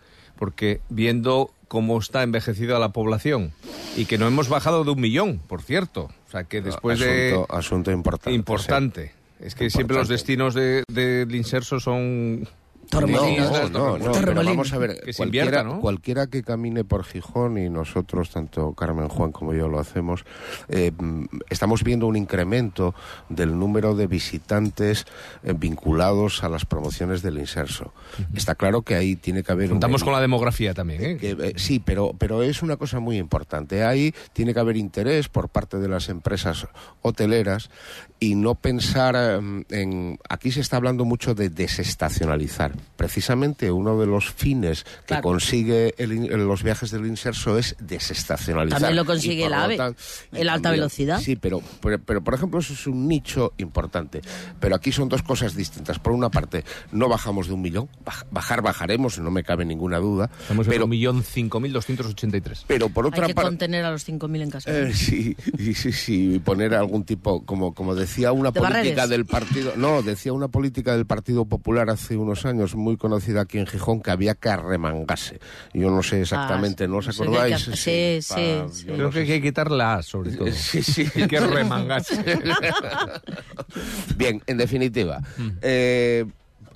porque 0.40 0.80
viendo 0.88 1.52
cómo 1.68 1.98
está 1.98 2.22
envejecida 2.22 2.78
la 2.78 2.88
población 2.88 3.52
y 3.94 4.06
que 4.06 4.16
no 4.16 4.26
hemos 4.26 4.48
bajado 4.48 4.84
de 4.84 4.90
un 4.90 5.00
millón, 5.00 5.38
por 5.46 5.60
cierto. 5.62 6.08
O 6.26 6.30
sea, 6.30 6.44
que 6.44 6.62
después 6.62 6.98
asunto, 6.98 7.12
de... 7.12 7.46
Asunto 7.58 7.90
importante. 7.92 8.34
Importante. 8.34 9.12
Es 9.38 9.54
que 9.54 9.68
siempre 9.68 9.98
los 9.98 10.08
destinos 10.08 10.54
del 10.54 10.84
de, 10.88 11.26
inserso 11.36 11.78
son 11.78 12.48
no, 12.92 13.68
no, 13.68 13.98
no, 13.98 14.44
vamos 14.44 14.72
a 14.72 14.78
ver, 14.78 15.00
que 15.00 15.12
cualquiera, 15.14 15.62
¿no? 15.62 15.80
cualquiera 15.80 16.26
que 16.26 16.42
camine 16.42 16.84
por 16.84 17.04
Gijón 17.04 17.58
y 17.58 17.68
nosotros, 17.68 18.30
tanto 18.30 18.72
Carmen 18.74 19.08
Juan 19.08 19.32
como 19.32 19.54
yo 19.54 19.68
lo 19.68 19.78
hacemos, 19.78 20.24
eh, 20.68 20.92
estamos 21.48 21.84
viendo 21.84 22.06
un 22.06 22.16
incremento 22.16 22.94
del 23.28 23.58
número 23.58 23.94
de 23.94 24.06
visitantes 24.06 25.06
eh, 25.42 25.54
vinculados 25.56 26.42
a 26.44 26.48
las 26.48 26.64
promociones 26.64 27.22
del 27.22 27.38
inserso. 27.38 27.92
Está 28.34 28.54
claro 28.54 28.82
que 28.82 28.94
ahí 28.94 29.16
tiene 29.16 29.42
que 29.42 29.52
haber... 29.52 29.70
Contamos 29.70 30.04
con 30.04 30.12
la 30.12 30.20
demografía 30.20 30.74
también, 30.74 31.02
¿eh? 31.02 31.16
Que, 31.16 31.54
sí, 31.56 31.78
pero, 31.78 32.14
pero 32.18 32.42
es 32.42 32.62
una 32.62 32.76
cosa 32.76 33.00
muy 33.00 33.18
importante. 33.18 33.84
Ahí 33.84 34.14
tiene 34.32 34.54
que 34.54 34.60
haber 34.60 34.76
interés 34.76 35.28
por 35.28 35.48
parte 35.48 35.78
de 35.78 35.88
las 35.88 36.08
empresas 36.08 36.66
hoteleras 37.02 37.70
y 38.22 38.34
no 38.34 38.54
pensar 38.54 39.16
en... 39.70 40.18
Aquí 40.28 40.52
se 40.52 40.60
está 40.60 40.76
hablando 40.76 41.06
mucho 41.06 41.34
de 41.34 41.48
desestacionalizar 41.48 42.72
precisamente 42.96 43.70
uno 43.70 43.98
de 43.98 44.06
los 44.06 44.30
fines 44.30 44.84
que 45.06 45.20
consigue 45.22 45.94
los 45.98 46.62
viajes 46.62 46.90
del 46.90 47.06
inserso 47.06 47.56
es 47.56 47.76
desestacionalizar. 47.80 48.78
También 48.80 48.96
lo 48.96 49.06
consigue 49.06 49.46
el 49.46 49.54
AVE, 49.54 49.94
en 50.32 50.48
alta 50.50 50.70
velocidad. 50.70 51.18
Sí, 51.18 51.36
pero, 51.36 51.62
pero, 51.80 52.22
por 52.22 52.34
ejemplo 52.34 52.60
eso 52.60 52.74
es 52.74 52.86
un 52.86 53.08
nicho 53.08 53.54
importante. 53.56 54.20
Pero 54.60 54.76
aquí 54.76 54.92
son 54.92 55.08
dos 55.08 55.22
cosas 55.22 55.56
distintas. 55.56 55.98
Por 55.98 56.12
una 56.12 56.28
parte, 56.28 56.62
no 56.92 57.08
bajamos 57.08 57.48
de 57.48 57.54
un 57.54 57.62
millón, 57.62 57.88
bajar 58.30 58.60
bajaremos, 58.60 59.18
no 59.18 59.30
me 59.30 59.42
cabe 59.42 59.64
ninguna 59.64 59.98
duda. 59.98 60.30
Estamos 60.42 60.66
pero, 60.66 60.76
en 60.76 60.82
un 60.84 60.90
millón 60.90 61.24
cinco 61.24 61.58
mil 61.58 61.72
doscientos 61.72 62.06
ochenta 62.06 62.36
y 62.36 62.42
tres. 62.42 62.64
Pero 62.66 62.90
por 62.90 63.06
otra 63.06 63.20
parte... 63.20 63.32
Hay 63.32 63.34
que 63.34 63.42
contener 63.42 63.84
a 63.86 63.90
los 63.90 64.04
cinco 64.04 64.28
mil 64.28 64.42
en 64.42 64.50
casa. 64.50 64.70
Eh, 64.70 64.92
sí, 64.94 65.34
sí, 65.74 65.92
sí, 65.92 66.38
poner 66.44 66.74
algún 66.74 67.04
tipo, 67.04 67.46
como, 67.46 67.72
como 67.74 67.94
decía 67.94 68.09
una 68.32 68.52
política 68.52 69.06
del 69.06 69.26
partido... 69.26 69.72
No, 69.76 70.02
decía 70.02 70.32
una 70.32 70.48
política 70.48 70.94
del 70.94 71.06
Partido 71.06 71.44
Popular 71.44 71.90
hace 71.90 72.16
unos 72.16 72.44
años 72.44 72.74
muy 72.74 72.96
conocida 72.96 73.42
aquí 73.42 73.58
en 73.58 73.66
Gijón 73.66 74.00
que 74.00 74.10
había 74.10 74.34
que 74.34 74.48
arremangarse. 74.48 75.40
Yo 75.72 75.90
no 75.90 76.02
sé 76.02 76.22
exactamente, 76.22 76.88
¿no 76.88 76.98
os 76.98 77.08
acordáis? 77.08 77.70
sí, 77.74 78.18
sí, 78.20 78.86
Creo 78.86 79.10
que 79.10 79.20
hay 79.20 79.26
que 79.26 79.42
quitar 79.42 79.70
la 79.70 79.94
A, 79.94 80.02
sobre 80.02 80.32
todo. 80.32 80.50
Sí, 80.52 80.82
sí. 80.82 81.06
Hay 81.14 81.26
que 81.26 81.40
remangarse. 81.40 82.22
Bien, 84.16 84.42
en 84.46 84.56
definitiva, 84.56 85.20
mm. 85.36 85.50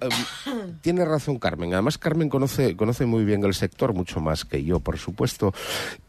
Eh, 0.01 0.09
em, 0.47 0.79
tiene 0.81 1.05
razón 1.05 1.39
Carmen. 1.39 1.73
Además, 1.73 1.99
Carmen 1.99 2.29
conoce, 2.29 2.77
conoce 2.77 3.07
muy 3.07 3.25
bien 3.25 3.45
el 3.45 3.55
sector, 3.55 3.95
mucho 3.95 4.21
más 4.21 4.45
que 4.45 4.65
yo, 4.65 4.81
por 4.81 4.99
supuesto. 4.99 5.53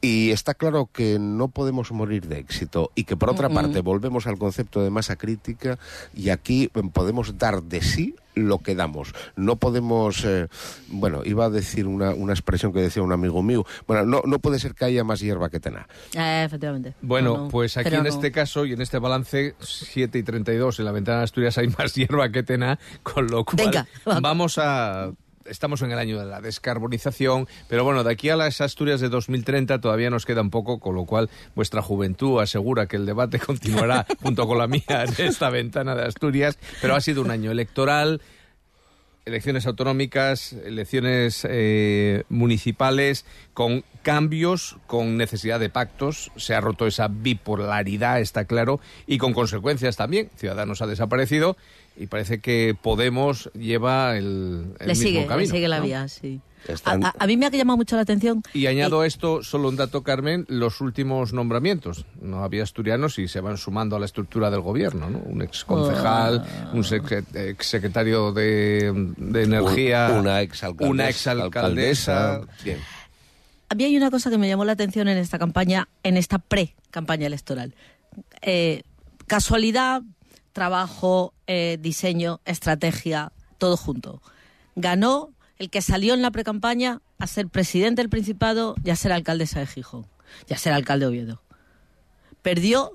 Y 0.02 0.32
está 0.32 0.54
claro 0.54 0.90
que 0.92 1.18
no 1.20 1.50
podemos 1.50 1.92
morir 1.92 2.28
de 2.28 2.40
éxito. 2.40 2.92
Y 2.96 3.04
que, 3.04 3.18
por 3.18 3.30
otra 3.30 3.50
parte, 3.50 3.82
volvemos 3.82 4.28
al 4.28 4.38
concepto 4.38 4.84
de 4.84 4.90
masa 4.90 5.16
crítica 5.16 5.78
y 6.14 6.30
aquí 6.30 6.70
em, 6.74 6.90
podemos 6.90 7.38
dar 7.38 7.64
de 7.64 7.82
sí 7.82 8.16
lo 8.36 8.60
que 8.60 8.76
damos. 8.76 9.14
No 9.36 9.56
podemos, 9.58 10.24
eh, 10.26 10.48
bueno, 10.88 11.22
iba 11.26 11.46
a 11.46 11.50
decir 11.50 11.88
una, 11.88 12.14
una, 12.14 12.34
expresión 12.34 12.74
que 12.74 12.82
decía 12.82 13.02
un 13.02 13.12
amigo 13.12 13.42
mío, 13.42 13.66
bueno, 13.88 14.06
no, 14.06 14.22
no 14.26 14.40
puede 14.40 14.60
ser 14.60 14.76
que 14.76 14.86
haya 14.86 15.04
más 15.04 15.20
hierba 15.20 15.50
que 15.50 15.60
tena. 15.60 15.88
Eh, 16.14 16.44
efectivamente. 16.46 16.94
Bueno, 17.02 17.48
pues 17.50 17.78
aquí 17.78 17.96
en 17.96 18.06
este 18.06 18.32
caso 18.32 18.66
y 18.66 18.74
en 18.74 18.82
este 18.82 19.00
balance, 19.00 19.56
7 19.60 20.18
y 20.18 20.24
32, 20.24 20.80
en 20.80 20.86
la 20.86 20.92
ventana 20.92 21.20
de 21.20 21.24
Asturias 21.24 21.58
hay 21.58 21.68
más 21.70 21.94
hierba 21.96 22.30
que 22.30 22.44
tena, 22.44 22.80
con 23.04 23.28
lo 23.28 23.46
cual 23.46 23.88
vamos 24.22 24.58
a 24.58 25.12
estamos 25.46 25.82
en 25.82 25.92
el 25.92 26.00
año 26.00 26.20
de 26.20 26.26
la 26.26 26.42
descarbonización, 26.42 27.48
pero 27.68 27.84
bueno, 27.84 28.04
de 28.04 28.12
aquí 28.12 28.30
a 28.30 28.36
las 28.36 28.62
Asturias 28.62 29.00
de 29.00 29.10
2030 29.10 29.80
todavía 29.80 30.10
nos 30.10 30.26
queda 30.26 30.42
un 30.42 30.50
poco, 30.50 30.80
con 30.80 30.96
lo 30.96 31.06
cual 31.06 31.30
vuestra 31.56 31.82
juventud 31.82 32.42
asegura 32.42 32.88
que 32.88 32.96
el 32.96 33.06
debate 33.06 33.40
continuará 33.40 34.06
junto 34.22 34.48
con 34.48 34.58
la 34.58 34.68
mía 34.68 34.84
en 34.88 35.26
esta 35.26 35.50
ventana 35.50 35.96
de 35.96 36.06
Asturias, 36.06 36.58
pero 36.82 36.96
ha 36.96 37.02
sido 37.02 37.22
un 37.22 37.32
año 37.32 37.52
electoral 37.52 38.22
elecciones 39.26 39.66
autonómicas, 39.66 40.54
elecciones 40.54 41.46
eh, 41.50 42.24
municipales, 42.30 43.26
con 43.54 43.84
cambios, 44.04 44.78
con 44.88 45.18
necesidad 45.18 45.60
de 45.60 45.70
pactos. 45.70 46.32
Se 46.36 46.54
ha 46.54 46.62
roto 46.62 46.88
esa 46.88 47.08
bipolaridad, 47.08 48.20
está 48.22 48.46
claro, 48.46 48.80
y 49.08 49.18
con 49.18 49.34
consecuencias 49.34 49.98
también. 49.98 50.30
Ciudadanos 50.36 50.82
ha 50.82 50.88
desaparecido 50.88 51.58
y 51.98 52.08
parece 52.08 52.40
que 52.40 52.76
Podemos 52.80 53.50
lleva 53.54 54.18
el, 54.18 54.76
el 54.80 54.88
mismo 54.88 55.04
sigue, 55.04 55.26
camino. 55.26 55.40
Le 55.40 55.48
sigue 55.48 55.68
la 55.68 55.80
vía, 55.80 56.08
sí. 56.08 56.42
A, 56.86 57.28
mí 57.28 57.38
me 57.38 57.46
ha 57.46 57.50
llamado 57.50 57.78
mucho 57.78 57.96
la 57.96 58.02
atención. 58.02 58.44
Y 58.54 58.68
añado 58.68 59.04
esto, 59.04 59.44
solo 59.44 59.70
un 59.70 59.76
dato, 59.76 60.04
Carmen, 60.04 60.46
los 60.48 60.82
últimos 60.82 61.34
nombramientos. 61.34 62.06
No 62.22 62.44
había 62.44 62.64
asturianos 62.64 63.20
y 63.20 63.28
se 63.28 63.42
van 63.42 63.58
sumando 63.58 63.96
a 63.96 64.00
la 64.00 64.06
estructura 64.06 64.50
del 64.50 64.62
gobierno, 64.62 65.10
¿no? 65.10 65.20
Un 65.20 65.42
ex 65.42 65.64
concejal, 65.66 66.46
un 66.74 66.86
ex 66.86 67.68
secretario 67.68 68.32
de, 68.32 68.88
Energía, 68.88 70.16
una 70.20 70.42
exalcaldesa. 70.42 70.90
Una 70.92 71.10
exalcaldesa. 71.10 72.42
A 73.70 73.76
mí 73.76 73.84
hay 73.84 73.98
una 73.98 74.12
cosa 74.12 74.30
que 74.30 74.38
me 74.38 74.48
llamó 74.48 74.66
la 74.66 74.74
atención 74.74 75.08
en 75.08 75.18
esta 75.18 75.40
campaña, 75.40 75.88
en 76.04 76.18
esta 76.18 76.40
pre-campaña 76.40 77.28
electoral. 77.28 77.74
Eh, 78.42 78.84
casualidad, 79.28 80.02
trabajo, 80.54 81.34
eh, 81.48 81.78
diseño, 81.82 82.42
estrategia, 82.46 83.32
todo 83.58 83.76
junto. 83.78 84.22
Ganó 84.76 85.32
el 85.58 85.70
que 85.70 85.82
salió 85.82 86.14
en 86.14 86.22
la 86.22 86.32
precampaña 86.32 87.02
a 87.18 87.28
ser 87.28 87.48
presidente 87.48 88.02
del 88.02 88.10
Principado 88.10 88.76
y 88.84 88.90
a 88.90 88.96
ser 88.96 89.12
alcaldesa 89.12 89.60
de 89.60 89.68
Gijón, 89.68 90.06
y 90.50 90.54
a 90.54 90.58
ser 90.58 90.74
alcalde 90.74 91.06
de 91.06 91.10
Oviedo. 91.10 91.42
Perdió 92.42 92.92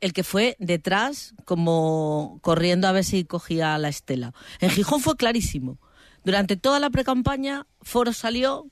el 0.00 0.12
que 0.12 0.24
fue 0.24 0.56
detrás, 0.58 1.34
como 1.44 2.38
corriendo 2.42 2.88
a 2.88 2.92
ver 2.92 3.04
si 3.04 3.24
cogía 3.24 3.78
la 3.78 3.88
estela. 3.88 4.34
En 4.60 4.70
Gijón 4.70 5.00
fue 5.00 5.16
clarísimo. 5.16 5.78
Durante 6.24 6.56
toda 6.56 6.80
la 6.80 6.90
precampaña, 6.90 7.66
Foro 7.80 8.12
salió 8.12 8.66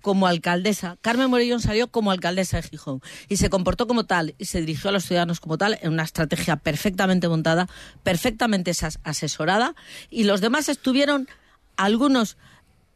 como 0.00 0.26
alcaldesa, 0.26 0.98
Carmen 1.00 1.30
Morellón 1.30 1.60
salió 1.60 1.88
como 1.88 2.10
alcaldesa 2.10 2.56
de 2.56 2.68
Gijón 2.68 3.00
y 3.28 3.36
se 3.36 3.48
comportó 3.48 3.86
como 3.86 4.04
tal 4.04 4.34
y 4.36 4.46
se 4.46 4.60
dirigió 4.60 4.90
a 4.90 4.92
los 4.92 5.04
ciudadanos 5.04 5.38
como 5.40 5.56
tal 5.56 5.78
en 5.80 5.92
una 5.92 6.02
estrategia 6.02 6.56
perfectamente 6.56 7.28
montada, 7.28 7.68
perfectamente 8.02 8.72
asesorada 9.04 9.76
y 10.10 10.24
los 10.24 10.40
demás 10.40 10.68
estuvieron 10.68 11.28
algunos 11.76 12.36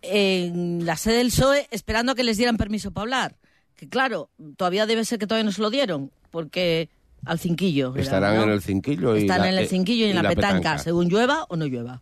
en 0.08 0.86
la 0.86 0.96
sede 0.96 1.18
del 1.18 1.28
PSOE 1.28 1.68
esperando 1.70 2.12
a 2.12 2.14
que 2.14 2.24
les 2.24 2.36
dieran 2.36 2.56
permiso 2.56 2.90
para 2.90 3.02
hablar. 3.02 3.36
Que 3.76 3.88
claro, 3.88 4.30
todavía 4.56 4.86
debe 4.86 5.04
ser 5.04 5.18
que 5.18 5.26
todavía 5.26 5.44
no 5.44 5.52
se 5.52 5.60
lo 5.60 5.70
dieron, 5.70 6.10
porque 6.30 6.88
al 7.24 7.38
cinquillo. 7.38 7.94
Estarán 7.96 8.42
en 8.42 8.50
el 8.50 8.62
cinquillo 8.62 9.16
y 9.16 9.22
Están 9.22 9.44
en 9.44 9.58
el 9.58 9.68
cinquillo 9.68 10.06
y 10.06 10.10
en 10.10 10.16
la, 10.16 10.28
petanca, 10.28 10.78
según 10.78 11.08
llueva 11.08 11.44
o 11.48 11.56
no 11.56 11.66
llueva. 11.66 12.00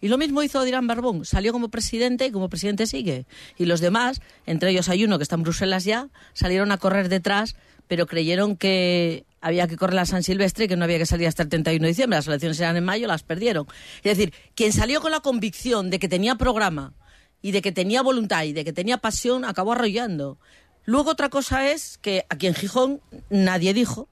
Y 0.00 0.08
lo 0.08 0.18
mismo 0.18 0.42
hizo 0.42 0.62
Dirán 0.62 0.86
Barbón. 0.86 1.24
Salió 1.24 1.52
como 1.52 1.70
presidente 1.70 2.26
y 2.26 2.30
como 2.30 2.48
presidente 2.48 2.86
sigue. 2.86 3.26
Y 3.56 3.64
los 3.64 3.80
demás, 3.80 4.20
entre 4.46 4.70
ellos 4.70 4.88
hay 4.88 5.04
uno 5.04 5.18
que 5.18 5.24
está 5.24 5.34
en 5.34 5.42
Bruselas 5.42 5.84
ya, 5.84 6.08
salieron 6.34 6.70
a 6.70 6.78
correr 6.78 7.08
detrás, 7.08 7.56
pero 7.88 8.06
creyeron 8.06 8.56
que 8.56 9.24
había 9.40 9.66
que 9.66 9.76
correr 9.76 9.98
a 9.98 10.06
San 10.06 10.22
Silvestre 10.22 10.66
y 10.66 10.68
que 10.68 10.76
no 10.76 10.84
había 10.84 10.98
que 10.98 11.06
salir 11.06 11.26
hasta 11.26 11.42
el 11.42 11.48
31 11.48 11.82
de 11.82 11.88
diciembre. 11.88 12.18
Las 12.18 12.28
elecciones 12.28 12.60
eran 12.60 12.76
en 12.76 12.84
mayo, 12.84 13.08
las 13.08 13.22
perdieron. 13.22 13.66
Es 14.02 14.16
decir, 14.16 14.32
quien 14.54 14.72
salió 14.72 15.00
con 15.00 15.10
la 15.10 15.20
convicción 15.20 15.90
de 15.90 15.98
que 15.98 16.08
tenía 16.08 16.36
programa, 16.36 16.92
y 17.42 17.52
de 17.52 17.62
que 17.62 17.72
tenía 17.72 18.02
voluntad 18.02 18.44
y 18.44 18.52
de 18.52 18.64
que 18.64 18.72
tenía 18.72 18.98
pasión, 18.98 19.44
acabó 19.44 19.72
arrollando. 19.72 20.38
Luego 20.84 21.10
otra 21.10 21.28
cosa 21.28 21.70
es 21.70 21.98
que 21.98 22.24
aquí 22.28 22.46
en 22.46 22.54
Gijón 22.54 23.00
nadie 23.30 23.74
dijo, 23.74 24.08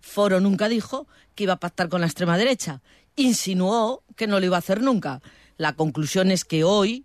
Foro 0.00 0.40
nunca 0.40 0.68
dijo 0.68 1.06
que 1.34 1.44
iba 1.44 1.54
a 1.54 1.60
pactar 1.60 1.88
con 1.88 2.00
la 2.00 2.06
extrema 2.06 2.38
derecha. 2.38 2.82
Insinuó 3.16 4.02
que 4.16 4.26
no 4.26 4.40
lo 4.40 4.46
iba 4.46 4.56
a 4.56 4.60
hacer 4.60 4.82
nunca. 4.82 5.20
La 5.56 5.74
conclusión 5.74 6.30
es 6.30 6.44
que 6.44 6.64
hoy 6.64 7.04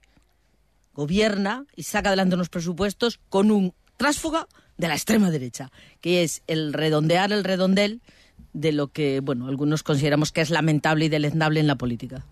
gobierna 0.94 1.66
y 1.76 1.84
saca 1.84 2.10
adelante 2.10 2.36
unos 2.36 2.50
presupuestos 2.50 3.20
con 3.30 3.52
un 3.52 3.74
trásfuga 3.98 4.48
de 4.78 4.88
la 4.88 4.96
extrema 4.96 5.30
derecha, 5.30 5.72
que 6.02 6.24
es 6.24 6.42
el 6.48 6.74
redondear 6.74 7.32
el 7.32 7.44
redondel 7.44 8.02
de 8.54 8.72
lo 8.72 8.88
que, 8.88 9.20
bueno, 9.20 9.48
algunos 9.48 9.84
consideramos 9.84 10.32
que 10.32 10.42
es 10.42 10.50
lamentable 10.50 11.06
y 11.06 11.10
deleznable 11.10 11.60
en 11.60 11.68
la 11.68 11.76
política. 11.76 12.26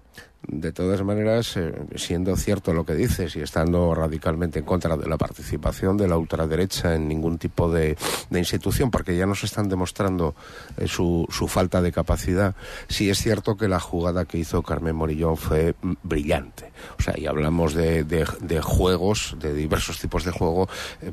De 0.47 0.71
todas 0.71 1.03
maneras, 1.03 1.57
eh, 1.57 1.73
siendo 1.95 2.37
cierto 2.37 2.71
lo 2.71 2.85
que 2.85 2.93
dices 2.93 3.35
y 3.35 3.41
estando 3.41 3.93
radicalmente 3.93 4.59
en 4.59 4.65
contra 4.65 4.95
de 4.95 5.05
la 5.09 5.17
participación 5.17 5.97
de 5.97 6.07
la 6.07 6.17
ultraderecha 6.17 6.95
en 6.95 7.09
ningún 7.09 7.37
tipo 7.37 7.69
de, 7.69 7.97
institución, 8.31 8.89
porque 8.89 9.17
ya 9.17 9.25
nos 9.25 9.43
están 9.43 9.67
demostrando 9.67 10.35
eh, 10.77 10.87
su, 10.87 11.27
su, 11.29 11.49
falta 11.49 11.81
de 11.81 11.91
capacidad, 11.91 12.55
sí 12.87 13.09
es 13.09 13.17
cierto 13.17 13.57
que 13.57 13.67
la 13.67 13.81
jugada 13.81 14.23
que 14.23 14.37
hizo 14.37 14.63
Carmen 14.63 14.95
Morillón 14.95 15.35
fue 15.35 15.75
mm, 15.81 15.93
brillante. 16.03 16.71
O 16.97 17.01
sea, 17.01 17.13
y 17.17 17.25
hablamos 17.25 17.73
de, 17.73 18.05
de, 18.05 18.61
juegos, 18.61 19.35
de 19.39 19.53
diversos 19.53 19.99
tipos 19.99 20.23
de 20.23 20.31
juego, 20.31 20.69
eh, 21.01 21.11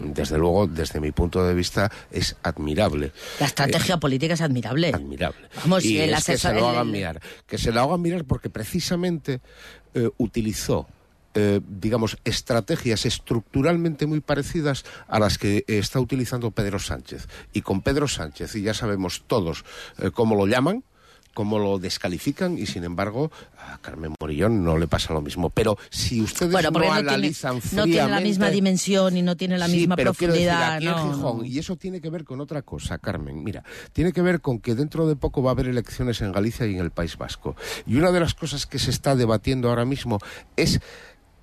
desde 0.00 0.38
luego, 0.38 0.66
desde 0.66 1.00
mi 1.00 1.12
punto 1.12 1.44
de 1.44 1.52
vista, 1.52 1.92
es 2.10 2.34
admirable. 2.42 3.12
La 3.40 3.46
estrategia 3.46 3.98
política 3.98 4.34
es 4.34 4.40
admirable. 4.40 4.92
Admirable. 4.94 5.48
Vamos, 5.56 5.84
y 5.84 6.00
es 6.00 6.24
que 6.24 6.38
se 6.38 6.54
lo 6.54 6.66
hagan 6.66 6.90
mirar. 6.90 7.20
Que 7.46 7.58
se 7.58 7.72
lo 7.72 7.82
hagan 7.82 8.00
mirar 8.00 8.24
porque 8.24 8.48
precisamente 8.48 8.69
eh, 9.94 10.10
utilizó 10.18 10.86
eh, 11.32 11.60
digamos, 11.64 12.18
estrategias 12.24 13.06
estructuralmente 13.06 14.06
muy 14.06 14.18
parecidas 14.18 14.84
a 15.06 15.20
las 15.20 15.38
que 15.38 15.64
está 15.68 16.00
utilizando 16.00 16.50
Pedro 16.50 16.80
Sánchez. 16.80 17.28
Y 17.52 17.62
con 17.62 17.82
Pedro 17.82 18.08
Sánchez, 18.08 18.56
y 18.56 18.62
ya 18.62 18.74
sabemos 18.74 19.22
todos 19.28 19.64
eh, 19.98 20.10
cómo 20.10 20.34
lo 20.34 20.48
llaman, 20.48 20.82
cómo 21.34 21.58
lo 21.58 21.78
descalifican 21.78 22.58
y 22.58 22.66
sin 22.66 22.84
embargo 22.84 23.30
a 23.58 23.78
Carmen 23.78 24.14
Morillón 24.20 24.64
no 24.64 24.78
le 24.78 24.88
pasa 24.88 25.12
lo 25.12 25.20
mismo. 25.20 25.50
Pero 25.50 25.78
si 25.90 26.20
ustedes 26.20 26.52
no, 26.70 26.92
analizan 26.92 27.60
tiene, 27.60 27.76
no 27.76 27.84
tiene 27.84 28.08
la 28.08 28.20
misma 28.20 28.50
dimensión 28.50 29.16
y 29.16 29.22
no 29.22 29.36
tiene 29.36 29.58
la 29.58 29.68
misma 29.68 29.96
profundidad. 29.96 30.80
y 31.44 31.58
eso 31.58 31.76
tiene 31.76 32.00
que 32.00 32.10
ver 32.10 32.24
con 32.24 32.40
otra 32.40 32.62
cosa, 32.62 32.98
Carmen. 32.98 33.42
Mira, 33.42 33.64
tiene 33.92 34.12
que 34.12 34.22
ver 34.22 34.40
con 34.40 34.58
que 34.58 34.74
dentro 34.74 35.06
de 35.06 35.16
poco 35.16 35.42
va 35.42 35.50
a 35.50 35.52
haber 35.52 35.68
elecciones 35.68 36.20
en 36.20 36.32
Galicia 36.32 36.66
y 36.66 36.74
en 36.74 36.80
el 36.80 36.90
País 36.90 37.16
Vasco. 37.16 37.56
Y 37.86 37.96
una 37.96 38.10
de 38.10 38.20
las 38.20 38.34
cosas 38.34 38.66
que 38.66 38.78
se 38.78 38.90
está 38.90 39.14
debatiendo 39.14 39.68
ahora 39.68 39.84
mismo 39.84 40.18
es 40.56 40.80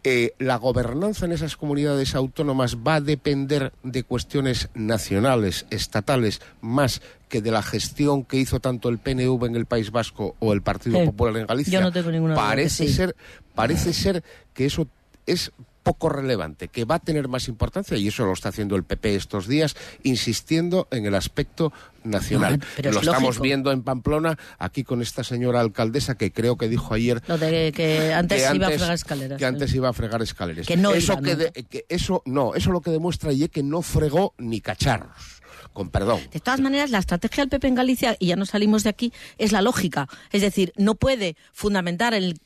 eh, 0.03 0.33
la 0.39 0.55
gobernanza 0.57 1.25
en 1.25 1.31
esas 1.31 1.57
comunidades 1.57 2.15
autónomas 2.15 2.77
va 2.77 2.95
a 2.95 3.01
depender 3.01 3.73
de 3.83 4.03
cuestiones 4.03 4.69
nacionales, 4.73 5.65
estatales, 5.69 6.41
más 6.61 7.01
que 7.29 7.41
de 7.41 7.51
la 7.51 7.61
gestión 7.61 8.23
que 8.23 8.37
hizo 8.37 8.59
tanto 8.59 8.89
el 8.89 8.99
PNV 8.99 9.45
en 9.45 9.55
el 9.55 9.65
País 9.65 9.91
Vasco 9.91 10.35
o 10.39 10.53
el 10.53 10.61
Partido 10.61 11.03
Popular 11.03 11.37
en 11.37 11.47
Galicia. 11.47 11.79
Yo 11.79 11.81
no 11.81 11.91
tengo 11.91 12.11
ninguna 12.11 12.35
parece 12.35 12.87
ser, 12.87 13.15
parece 13.53 13.93
ser 13.93 14.23
que 14.53 14.65
eso 14.65 14.87
es 15.25 15.51
poco 15.87 16.09
relevante, 16.09 16.67
que 16.67 16.83
va 16.83 16.95
a 16.95 16.99
tener 16.99 17.29
más 17.29 17.47
importancia, 17.47 17.95
y 17.95 18.09
eso 18.09 18.25
lo 18.25 18.33
está 18.33 18.49
haciendo 18.49 18.75
el 18.75 18.83
PP 18.83 19.15
estos 19.15 19.47
días, 19.47 19.77
insistiendo 20.03 20.89
en 20.91 21.05
el 21.05 21.15
aspecto 21.15 21.71
nacional. 22.03 22.59
lo 22.83 22.99
estamos 22.99 23.39
viendo 23.39 23.71
en 23.71 23.83
Pamplona, 23.83 24.37
aquí 24.59 24.83
con 24.83 25.01
esta 25.01 25.23
señora 25.23 25.61
alcaldesa 25.61 26.15
que 26.15 26.33
creo 26.33 26.57
que 26.57 26.67
dijo 26.67 26.93
ayer... 26.93 27.21
que, 27.21 28.13
antes 28.13 28.53
iba 28.53 28.67
a 28.67 28.71
fregar 28.71 28.91
escaleras. 28.91 29.39
Que 29.39 29.45
antes 29.45 29.73
iba 29.73 29.87
a 29.87 29.93
fregar 29.93 30.21
escaleras. 30.21 30.67
Que 30.67 30.75
no 30.75 30.93
eso, 30.93 31.21
que 31.21 31.85
eso, 31.87 32.21
no, 32.25 32.53
eso 32.53 32.71
lo 32.73 32.81
que 32.81 32.91
demuestra 32.91 33.31
es 33.31 33.47
que 33.49 33.63
no 33.63 33.81
fregó 33.81 34.33
ni 34.37 34.59
cacharros 34.59 35.36
con 35.77 35.89
perdón. 35.91 36.19
De 36.31 36.39
todas 36.39 36.59
maneras, 36.59 36.89
la 36.89 36.97
estrategia 36.97 37.43
del 37.43 37.49
PP 37.49 37.67
en 37.67 37.75
Galicia, 37.75 38.17
y 38.19 38.27
ya 38.27 38.35
no 38.35 38.47
salimos 38.47 38.83
de 38.83 38.89
aquí, 38.89 39.13
es 39.37 39.51
la 39.51 39.61
lógica. 39.61 40.09
Es 40.31 40.41
decir, 40.41 40.73
no 40.75 40.95
puede 40.95 41.37
fundamentar 41.53 42.15
el, 42.15 42.39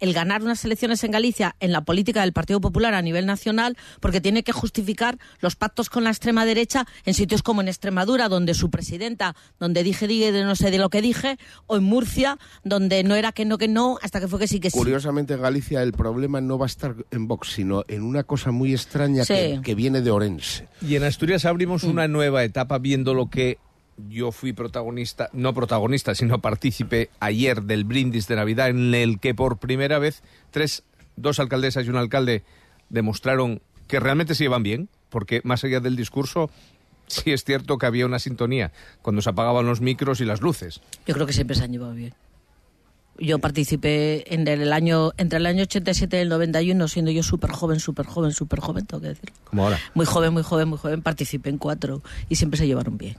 ganar 0.00 0.42
unas 0.42 0.64
elecciones 0.64 1.04
en 1.04 1.10
Galicia 1.10 1.56
en 1.60 1.72
la 1.72 1.82
política 1.82 2.22
del 2.22 2.32
Partido 2.32 2.62
Popular 2.62 2.94
a 2.94 3.02
nivel 3.02 3.26
nacional, 3.26 3.76
porque 4.00 4.22
tiene 4.22 4.44
que 4.44 4.52
justificar 4.52 5.18
los 5.40 5.56
pactos 5.56 5.90
con 5.90 6.04
la 6.04 6.10
extrema 6.10 6.46
derecha 6.46 6.86
en 7.04 7.12
sitios 7.12 7.42
como 7.42 7.60
en 7.60 7.68
Extremadura, 7.68 8.30
donde 8.30 8.54
su 8.54 8.70
presidenta, 8.70 9.36
donde 9.60 9.82
dije, 9.82 10.06
dije, 10.06 10.32
no 10.32 10.56
sé 10.56 10.70
de 10.70 10.78
lo 10.78 10.88
que 10.88 11.02
dije, 11.02 11.36
o 11.66 11.76
en 11.76 11.84
Murcia, 11.84 12.38
donde 12.64 13.04
no 13.04 13.14
era 13.14 13.32
que 13.32 13.44
no, 13.44 13.58
que 13.58 13.68
no, 13.68 13.98
hasta 14.00 14.20
que 14.20 14.28
fue 14.28 14.38
que 14.38 14.48
sí, 14.48 14.58
que 14.58 14.70
sí. 14.70 14.78
Curiosamente, 14.78 15.34
en 15.34 15.42
Galicia 15.42 15.82
el 15.82 15.92
problema 15.92 16.40
no 16.40 16.56
va 16.56 16.64
a 16.64 16.72
estar 16.72 16.96
en 17.10 17.28
Vox, 17.28 17.52
sino 17.52 17.84
en 17.88 18.02
una 18.04 18.22
cosa 18.22 18.52
muy 18.52 18.72
extraña 18.72 19.26
que, 19.26 19.60
que, 19.62 19.74
viene 19.74 20.00
de 20.00 20.10
Orense. 20.10 20.66
Y 20.80 20.96
en 20.96 21.04
Asturias 21.04 21.44
abrimos 21.44 21.84
una 21.84 22.08
nueva 22.08 22.42
etapa 22.42 22.53
viendo 22.80 23.14
lo 23.14 23.28
que 23.30 23.58
yo 24.08 24.32
fui 24.32 24.52
protagonista, 24.52 25.30
no 25.32 25.54
protagonista, 25.54 26.14
sino 26.14 26.40
partícipe 26.40 27.10
ayer 27.20 27.62
del 27.62 27.84
brindis 27.84 28.26
de 28.26 28.36
Navidad 28.36 28.68
en 28.68 28.94
el 28.94 29.20
que 29.20 29.34
por 29.34 29.58
primera 29.58 29.98
vez 29.98 30.22
tres, 30.50 30.82
dos 31.16 31.38
alcaldesas 31.38 31.86
y 31.86 31.90
un 31.90 31.96
alcalde 31.96 32.42
demostraron 32.88 33.60
que 33.86 34.00
realmente 34.00 34.34
se 34.34 34.44
llevan 34.44 34.62
bien, 34.62 34.88
porque 35.10 35.40
más 35.44 35.62
allá 35.64 35.80
del 35.80 35.96
discurso 35.96 36.50
sí 37.06 37.32
es 37.32 37.44
cierto 37.44 37.78
que 37.78 37.86
había 37.86 38.06
una 38.06 38.18
sintonía 38.18 38.72
cuando 39.02 39.22
se 39.22 39.30
apagaban 39.30 39.66
los 39.66 39.80
micros 39.80 40.20
y 40.20 40.24
las 40.24 40.40
luces. 40.40 40.80
Yo 41.06 41.14
creo 41.14 41.26
que 41.26 41.32
siempre 41.32 41.56
se 41.56 41.64
han 41.64 41.72
llevado 41.72 41.94
bien. 41.94 42.14
Yo 43.18 43.38
participé 43.38 44.34
en 44.34 44.46
el 44.48 44.72
año, 44.72 45.12
entre 45.16 45.38
el 45.38 45.46
año 45.46 45.62
87 45.62 46.16
y 46.16 46.20
el 46.20 46.28
91, 46.28 46.88
siendo 46.88 47.10
yo 47.10 47.22
súper 47.22 47.50
joven, 47.50 47.78
súper 47.80 48.06
joven, 48.06 48.32
súper 48.32 48.60
joven, 48.60 48.86
tengo 48.86 49.00
que 49.00 49.08
decir. 49.08 49.32
Como 49.44 49.64
ahora. 49.64 49.78
Muy 49.94 50.06
joven, 50.06 50.32
muy 50.32 50.42
joven, 50.42 50.68
muy 50.68 50.78
joven, 50.78 51.02
participé 51.02 51.50
en 51.50 51.58
cuatro 51.58 52.02
y 52.28 52.36
siempre 52.36 52.58
se 52.58 52.66
llevaron 52.66 52.98
bien. 52.98 53.16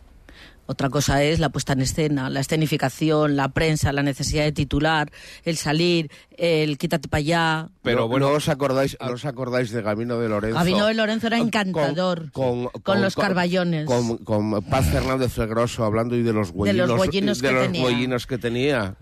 Otra 0.67 0.89
cosa 0.89 1.23
es 1.23 1.39
la 1.39 1.49
puesta 1.49 1.73
en 1.73 1.81
escena, 1.81 2.29
la 2.29 2.39
escenificación, 2.39 3.35
la 3.35 3.49
prensa, 3.49 3.93
la 3.93 4.03
necesidad 4.03 4.43
de 4.43 4.51
titular, 4.51 5.11
el 5.43 5.57
salir, 5.57 6.09
el 6.37 6.77
quítate 6.77 7.07
para 7.07 7.19
allá. 7.19 7.69
Pero 7.83 8.07
bueno, 8.07 8.29
¿no 8.29 8.35
os 8.35 8.49
acordáis, 8.49 8.97
¿no 8.99 9.13
os 9.13 9.25
acordáis 9.25 9.71
de 9.71 9.81
Gabino 9.81 10.19
de 10.19 10.29
Lorenzo? 10.29 10.57
Gabino 10.57 10.87
de 10.87 10.93
Lorenzo 10.95 11.27
era 11.27 11.37
encantador. 11.37 12.31
Con, 12.31 12.69
los 13.01 13.15
carballones. 13.15 13.85
Con, 13.85 14.63
Paz 14.63 14.85
Fernández 14.87 15.31
Fregroso 15.31 15.83
hablando 15.83 16.15
y 16.15 16.23
de 16.23 16.33
los 16.33 16.51
huellinos, 16.51 16.87
de 16.87 16.93
los 16.93 16.99
huellinos 16.99 17.41
que, 17.41 17.47
tenía. 17.49 17.65
que 18.27 18.37
tenía. 18.37 18.95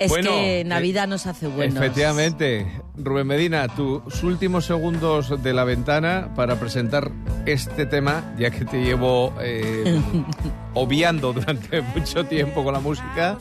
Es 0.00 0.10
que 0.12 0.64
Navidad 0.64 1.06
nos 1.06 1.26
hace 1.26 1.46
buenos. 1.46 1.76
Efectivamente. 1.76 2.66
Rubén 2.96 3.26
Medina, 3.26 3.68
tus 3.68 4.22
últimos 4.22 4.64
segundos 4.64 5.42
de 5.42 5.52
la 5.52 5.64
ventana 5.64 6.32
para 6.34 6.58
presentar 6.58 7.12
este 7.44 7.84
tema, 7.84 8.34
ya 8.38 8.50
que 8.50 8.64
te 8.64 8.82
llevo 8.82 9.34
eh, 9.40 10.00
obviando 10.74 11.34
durante 11.34 11.82
mucho 11.82 12.24
tiempo 12.24 12.64
con 12.64 12.72
la 12.72 12.80
música 12.80 13.38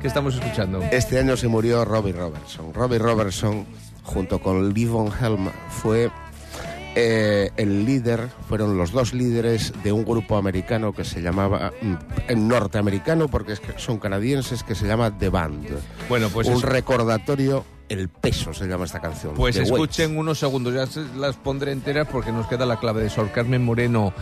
que 0.00 0.06
estamos 0.06 0.34
escuchando. 0.34 0.82
Este 0.90 1.18
año 1.18 1.36
se 1.36 1.48
murió 1.48 1.84
Robbie 1.84 2.12
Robertson. 2.12 2.74
Robbie 2.74 2.98
Robertson, 2.98 3.66
junto 4.02 4.38
con 4.40 4.74
Lee 4.74 4.84
Von 4.84 5.10
Helm, 5.18 5.50
fue 5.70 6.10
eh, 6.94 7.50
el 7.56 7.84
líder, 7.84 8.28
fueron 8.48 8.76
los 8.76 8.92
dos 8.92 9.14
líderes 9.14 9.72
de 9.82 9.92
un 9.92 10.04
grupo 10.04 10.36
americano 10.36 10.92
que 10.92 11.04
se 11.04 11.22
llamaba, 11.22 11.72
mm, 11.80 12.48
norteamericano 12.48 13.28
porque 13.28 13.56
son 13.76 13.98
canadienses, 13.98 14.62
que 14.62 14.74
se 14.74 14.86
llama 14.86 15.16
The 15.16 15.28
Band. 15.28 15.68
Bueno, 16.08 16.28
pues 16.28 16.48
un 16.48 16.60
recordatorio 16.60 17.64
el 17.92 18.08
peso 18.08 18.54
se 18.54 18.66
llama 18.66 18.86
esta 18.86 19.00
canción. 19.00 19.34
Pues 19.34 19.56
escuchen 19.56 20.16
unos 20.16 20.38
segundos, 20.38 20.72
ya 20.72 21.02
las 21.16 21.36
pondré 21.36 21.72
enteras 21.72 22.08
porque 22.10 22.32
nos 22.32 22.46
queda 22.46 22.64
la 22.64 22.78
clave 22.78 23.02
de 23.02 23.10
Sor 23.10 23.30
Carmen 23.32 23.62
Moreno, 23.62 24.14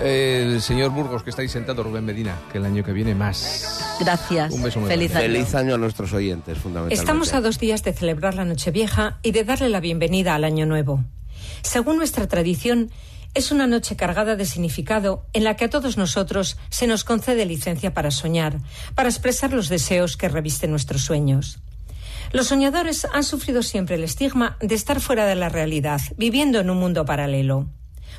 el 0.00 0.60
señor 0.62 0.90
Burgos 0.90 1.24
que 1.24 1.30
está 1.30 1.42
ahí 1.42 1.48
sentado, 1.48 1.82
Rubén 1.82 2.04
Medina, 2.04 2.36
que 2.52 2.58
el 2.58 2.64
año 2.64 2.84
que 2.84 2.92
viene 2.92 3.14
más. 3.14 3.96
Gracias. 3.98 4.52
Un 4.52 4.62
beso 4.62 4.80
muy 4.80 4.88
Feliz 4.88 5.10
año. 5.16 5.22
Feliz 5.22 5.54
año 5.54 5.74
a 5.74 5.78
nuestros 5.78 6.12
oyentes, 6.12 6.58
fundamentalmente. 6.58 6.94
Estamos 6.94 7.34
a 7.34 7.40
dos 7.40 7.58
días 7.58 7.82
de 7.82 7.92
celebrar 7.92 8.34
la 8.34 8.44
Nochevieja 8.44 9.18
y 9.22 9.32
de 9.32 9.42
darle 9.42 9.70
la 9.70 9.80
bienvenida 9.80 10.34
al 10.34 10.44
Año 10.44 10.66
Nuevo. 10.66 11.02
Según 11.66 11.96
nuestra 11.96 12.28
tradición, 12.28 12.92
es 13.34 13.50
una 13.50 13.66
noche 13.66 13.96
cargada 13.96 14.36
de 14.36 14.46
significado 14.46 15.26
en 15.32 15.42
la 15.42 15.56
que 15.56 15.64
a 15.64 15.68
todos 15.68 15.96
nosotros 15.96 16.56
se 16.70 16.86
nos 16.86 17.02
concede 17.02 17.44
licencia 17.44 17.92
para 17.92 18.12
soñar, 18.12 18.60
para 18.94 19.08
expresar 19.08 19.52
los 19.52 19.68
deseos 19.68 20.16
que 20.16 20.28
revisten 20.28 20.70
nuestros 20.70 21.02
sueños. 21.02 21.58
Los 22.30 22.46
soñadores 22.46 23.08
han 23.12 23.24
sufrido 23.24 23.64
siempre 23.64 23.96
el 23.96 24.04
estigma 24.04 24.56
de 24.60 24.76
estar 24.76 25.00
fuera 25.00 25.26
de 25.26 25.34
la 25.34 25.48
realidad, 25.48 26.00
viviendo 26.16 26.60
en 26.60 26.70
un 26.70 26.78
mundo 26.78 27.04
paralelo. 27.04 27.66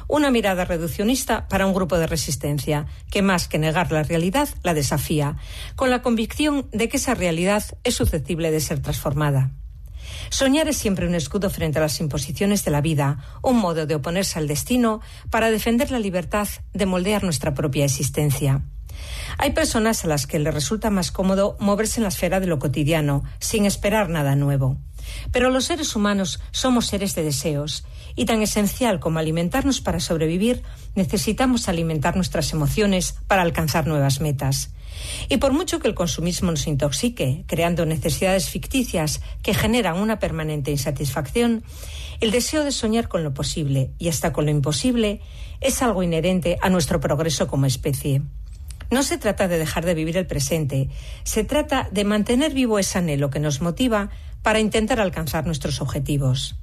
Una 0.09 0.29
mirada 0.29 0.65
reduccionista 0.65 1.47
para 1.47 1.65
un 1.65 1.73
grupo 1.73 1.97
de 1.97 2.07
resistencia, 2.07 2.85
que 3.09 3.21
más 3.21 3.47
que 3.47 3.59
negar 3.59 3.93
la 3.93 4.03
realidad, 4.03 4.49
la 4.63 4.73
desafía, 4.73 5.37
con 5.77 5.89
la 5.89 6.01
convicción 6.01 6.67
de 6.73 6.89
que 6.89 6.97
esa 6.97 7.15
realidad 7.15 7.63
es 7.85 7.95
susceptible 7.95 8.51
de 8.51 8.59
ser 8.59 8.81
transformada. 8.81 9.51
Soñar 10.29 10.67
es 10.67 10.77
siempre 10.77 11.07
un 11.07 11.15
escudo 11.15 11.49
frente 11.49 11.79
a 11.79 11.81
las 11.81 11.99
imposiciones 11.99 12.63
de 12.65 12.71
la 12.71 12.81
vida, 12.81 13.19
un 13.41 13.57
modo 13.57 13.85
de 13.85 13.95
oponerse 13.95 14.39
al 14.39 14.47
destino 14.47 15.01
para 15.29 15.51
defender 15.51 15.91
la 15.91 15.99
libertad 15.99 16.47
de 16.73 16.85
moldear 16.85 17.23
nuestra 17.23 17.53
propia 17.53 17.85
existencia. 17.85 18.63
Hay 19.37 19.51
personas 19.51 20.03
a 20.03 20.07
las 20.07 20.27
que 20.27 20.39
les 20.39 20.53
resulta 20.53 20.89
más 20.89 21.11
cómodo 21.11 21.55
moverse 21.59 21.99
en 21.99 22.03
la 22.03 22.09
esfera 22.09 22.39
de 22.39 22.47
lo 22.47 22.59
cotidiano, 22.59 23.23
sin 23.39 23.65
esperar 23.65 24.09
nada 24.09 24.35
nuevo. 24.35 24.77
Pero 25.31 25.49
los 25.49 25.65
seres 25.65 25.95
humanos 25.95 26.39
somos 26.51 26.87
seres 26.87 27.15
de 27.15 27.23
deseos, 27.23 27.85
y 28.15 28.25
tan 28.25 28.41
esencial 28.41 28.99
como 28.99 29.19
alimentarnos 29.19 29.81
para 29.81 29.99
sobrevivir, 29.99 30.63
necesitamos 30.95 31.69
alimentar 31.69 32.15
nuestras 32.15 32.51
emociones 32.53 33.15
para 33.27 33.43
alcanzar 33.43 33.87
nuevas 33.87 34.21
metas. 34.21 34.71
Y 35.29 35.37
por 35.37 35.53
mucho 35.53 35.79
que 35.79 35.87
el 35.87 35.95
consumismo 35.95 36.51
nos 36.51 36.67
intoxique, 36.67 37.43
creando 37.47 37.85
necesidades 37.85 38.49
ficticias 38.49 39.21
que 39.43 39.53
generan 39.53 39.99
una 39.99 40.19
permanente 40.19 40.71
insatisfacción, 40.71 41.63
el 42.19 42.31
deseo 42.31 42.63
de 42.63 42.71
soñar 42.71 43.07
con 43.07 43.23
lo 43.23 43.33
posible 43.33 43.91
y 43.99 44.09
hasta 44.09 44.33
con 44.33 44.45
lo 44.45 44.51
imposible 44.51 45.21
es 45.61 45.81
algo 45.81 46.03
inherente 46.03 46.57
a 46.61 46.69
nuestro 46.69 46.99
progreso 46.99 47.47
como 47.47 47.67
especie. 47.67 48.23
No 48.89 49.03
se 49.03 49.17
trata 49.17 49.47
de 49.47 49.59
dejar 49.59 49.85
de 49.85 49.93
vivir 49.93 50.17
el 50.17 50.25
presente, 50.25 50.89
se 51.23 51.43
trata 51.43 51.89
de 51.91 52.05
mantener 52.05 52.53
vivo 52.53 52.79
ese 52.79 52.97
anhelo 52.97 53.29
que 53.29 53.39
nos 53.39 53.61
motiva 53.61 54.09
para 54.41 54.59
intentar 54.59 54.99
alcanzar 54.99 55.45
nuestros 55.45 55.81
objetivos. 55.81 56.55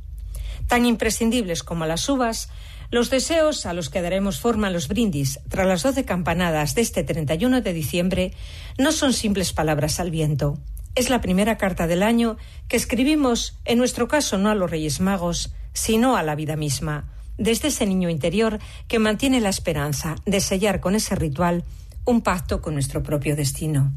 Tan 0.67 0.87
imprescindibles 0.87 1.63
como 1.63 1.87
las 1.87 2.09
uvas, 2.09 2.49
los 2.91 3.11
deseos 3.11 3.67
a 3.67 3.73
los 3.73 3.91
que 3.91 4.03
daremos 4.03 4.39
forma 4.39 4.69
a 4.69 4.71
los 4.71 4.89
brindis 4.89 5.41
tras 5.49 5.67
las 5.67 5.83
doce 5.83 6.05
campanadas 6.05 6.75
de 6.75 6.83
este 6.83 7.03
31 7.03 7.61
de 7.61 7.73
diciembre 7.73 8.33
no 8.79 8.93
son 8.93 9.13
simples 9.13 9.53
palabras 9.53 10.01
al 10.01 10.11
viento. 10.11 10.59
Es 10.95 11.11
la 11.11 11.21
primera 11.21 11.59
carta 11.59 11.87
del 11.87 12.03
año 12.03 12.37
que 12.69 12.77
escribimos, 12.77 13.59
en 13.65 13.79
nuestro 13.79 14.07
caso 14.07 14.39
no 14.39 14.49
a 14.49 14.55
los 14.55 14.71
Reyes 14.71 15.01
Magos, 15.01 15.53
sino 15.73 16.17
a 16.17 16.23
la 16.23 16.37
vida 16.37 16.55
misma, 16.55 17.11
desde 17.37 17.69
ese 17.69 17.85
niño 17.85 18.11
interior 18.11 18.61
que 18.87 19.01
mantiene 19.01 19.41
la 19.41 19.49
esperanza 19.49 20.15
de 20.25 20.41
sellar 20.41 20.81
con 20.81 20.95
ese 20.95 21.17
ritual 21.17 21.65
un 22.05 22.21
pacto 22.21 22.63
con 22.63 22.75
nuestro 22.75 23.03
propio 23.03 23.35
destino. 23.35 23.93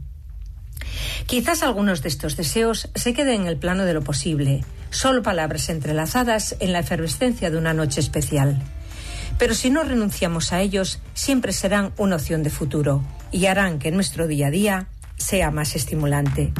Quizás 1.25 1.63
algunos 1.63 2.01
de 2.01 2.09
estos 2.09 2.35
deseos 2.35 2.89
se 2.95 3.13
queden 3.13 3.41
en 3.41 3.47
el 3.47 3.57
plano 3.57 3.85
de 3.85 3.93
lo 3.93 4.01
posible, 4.01 4.63
solo 4.89 5.23
palabras 5.23 5.69
entrelazadas 5.69 6.55
en 6.59 6.73
la 6.73 6.79
efervescencia 6.79 7.49
de 7.49 7.57
una 7.57 7.73
noche 7.73 7.99
especial. 7.99 8.61
Pero 9.37 9.53
si 9.53 9.69
no 9.69 9.83
renunciamos 9.83 10.51
a 10.51 10.61
ellos, 10.61 10.99
siempre 11.13 11.53
serán 11.53 11.93
una 11.97 12.15
opción 12.15 12.43
de 12.43 12.49
futuro 12.49 13.03
y 13.31 13.45
harán 13.45 13.79
que 13.79 13.91
nuestro 13.91 14.27
día 14.27 14.47
a 14.47 14.51
día 14.51 14.87
sea 15.17 15.51
más 15.51 15.75
estimulante. 15.75 16.53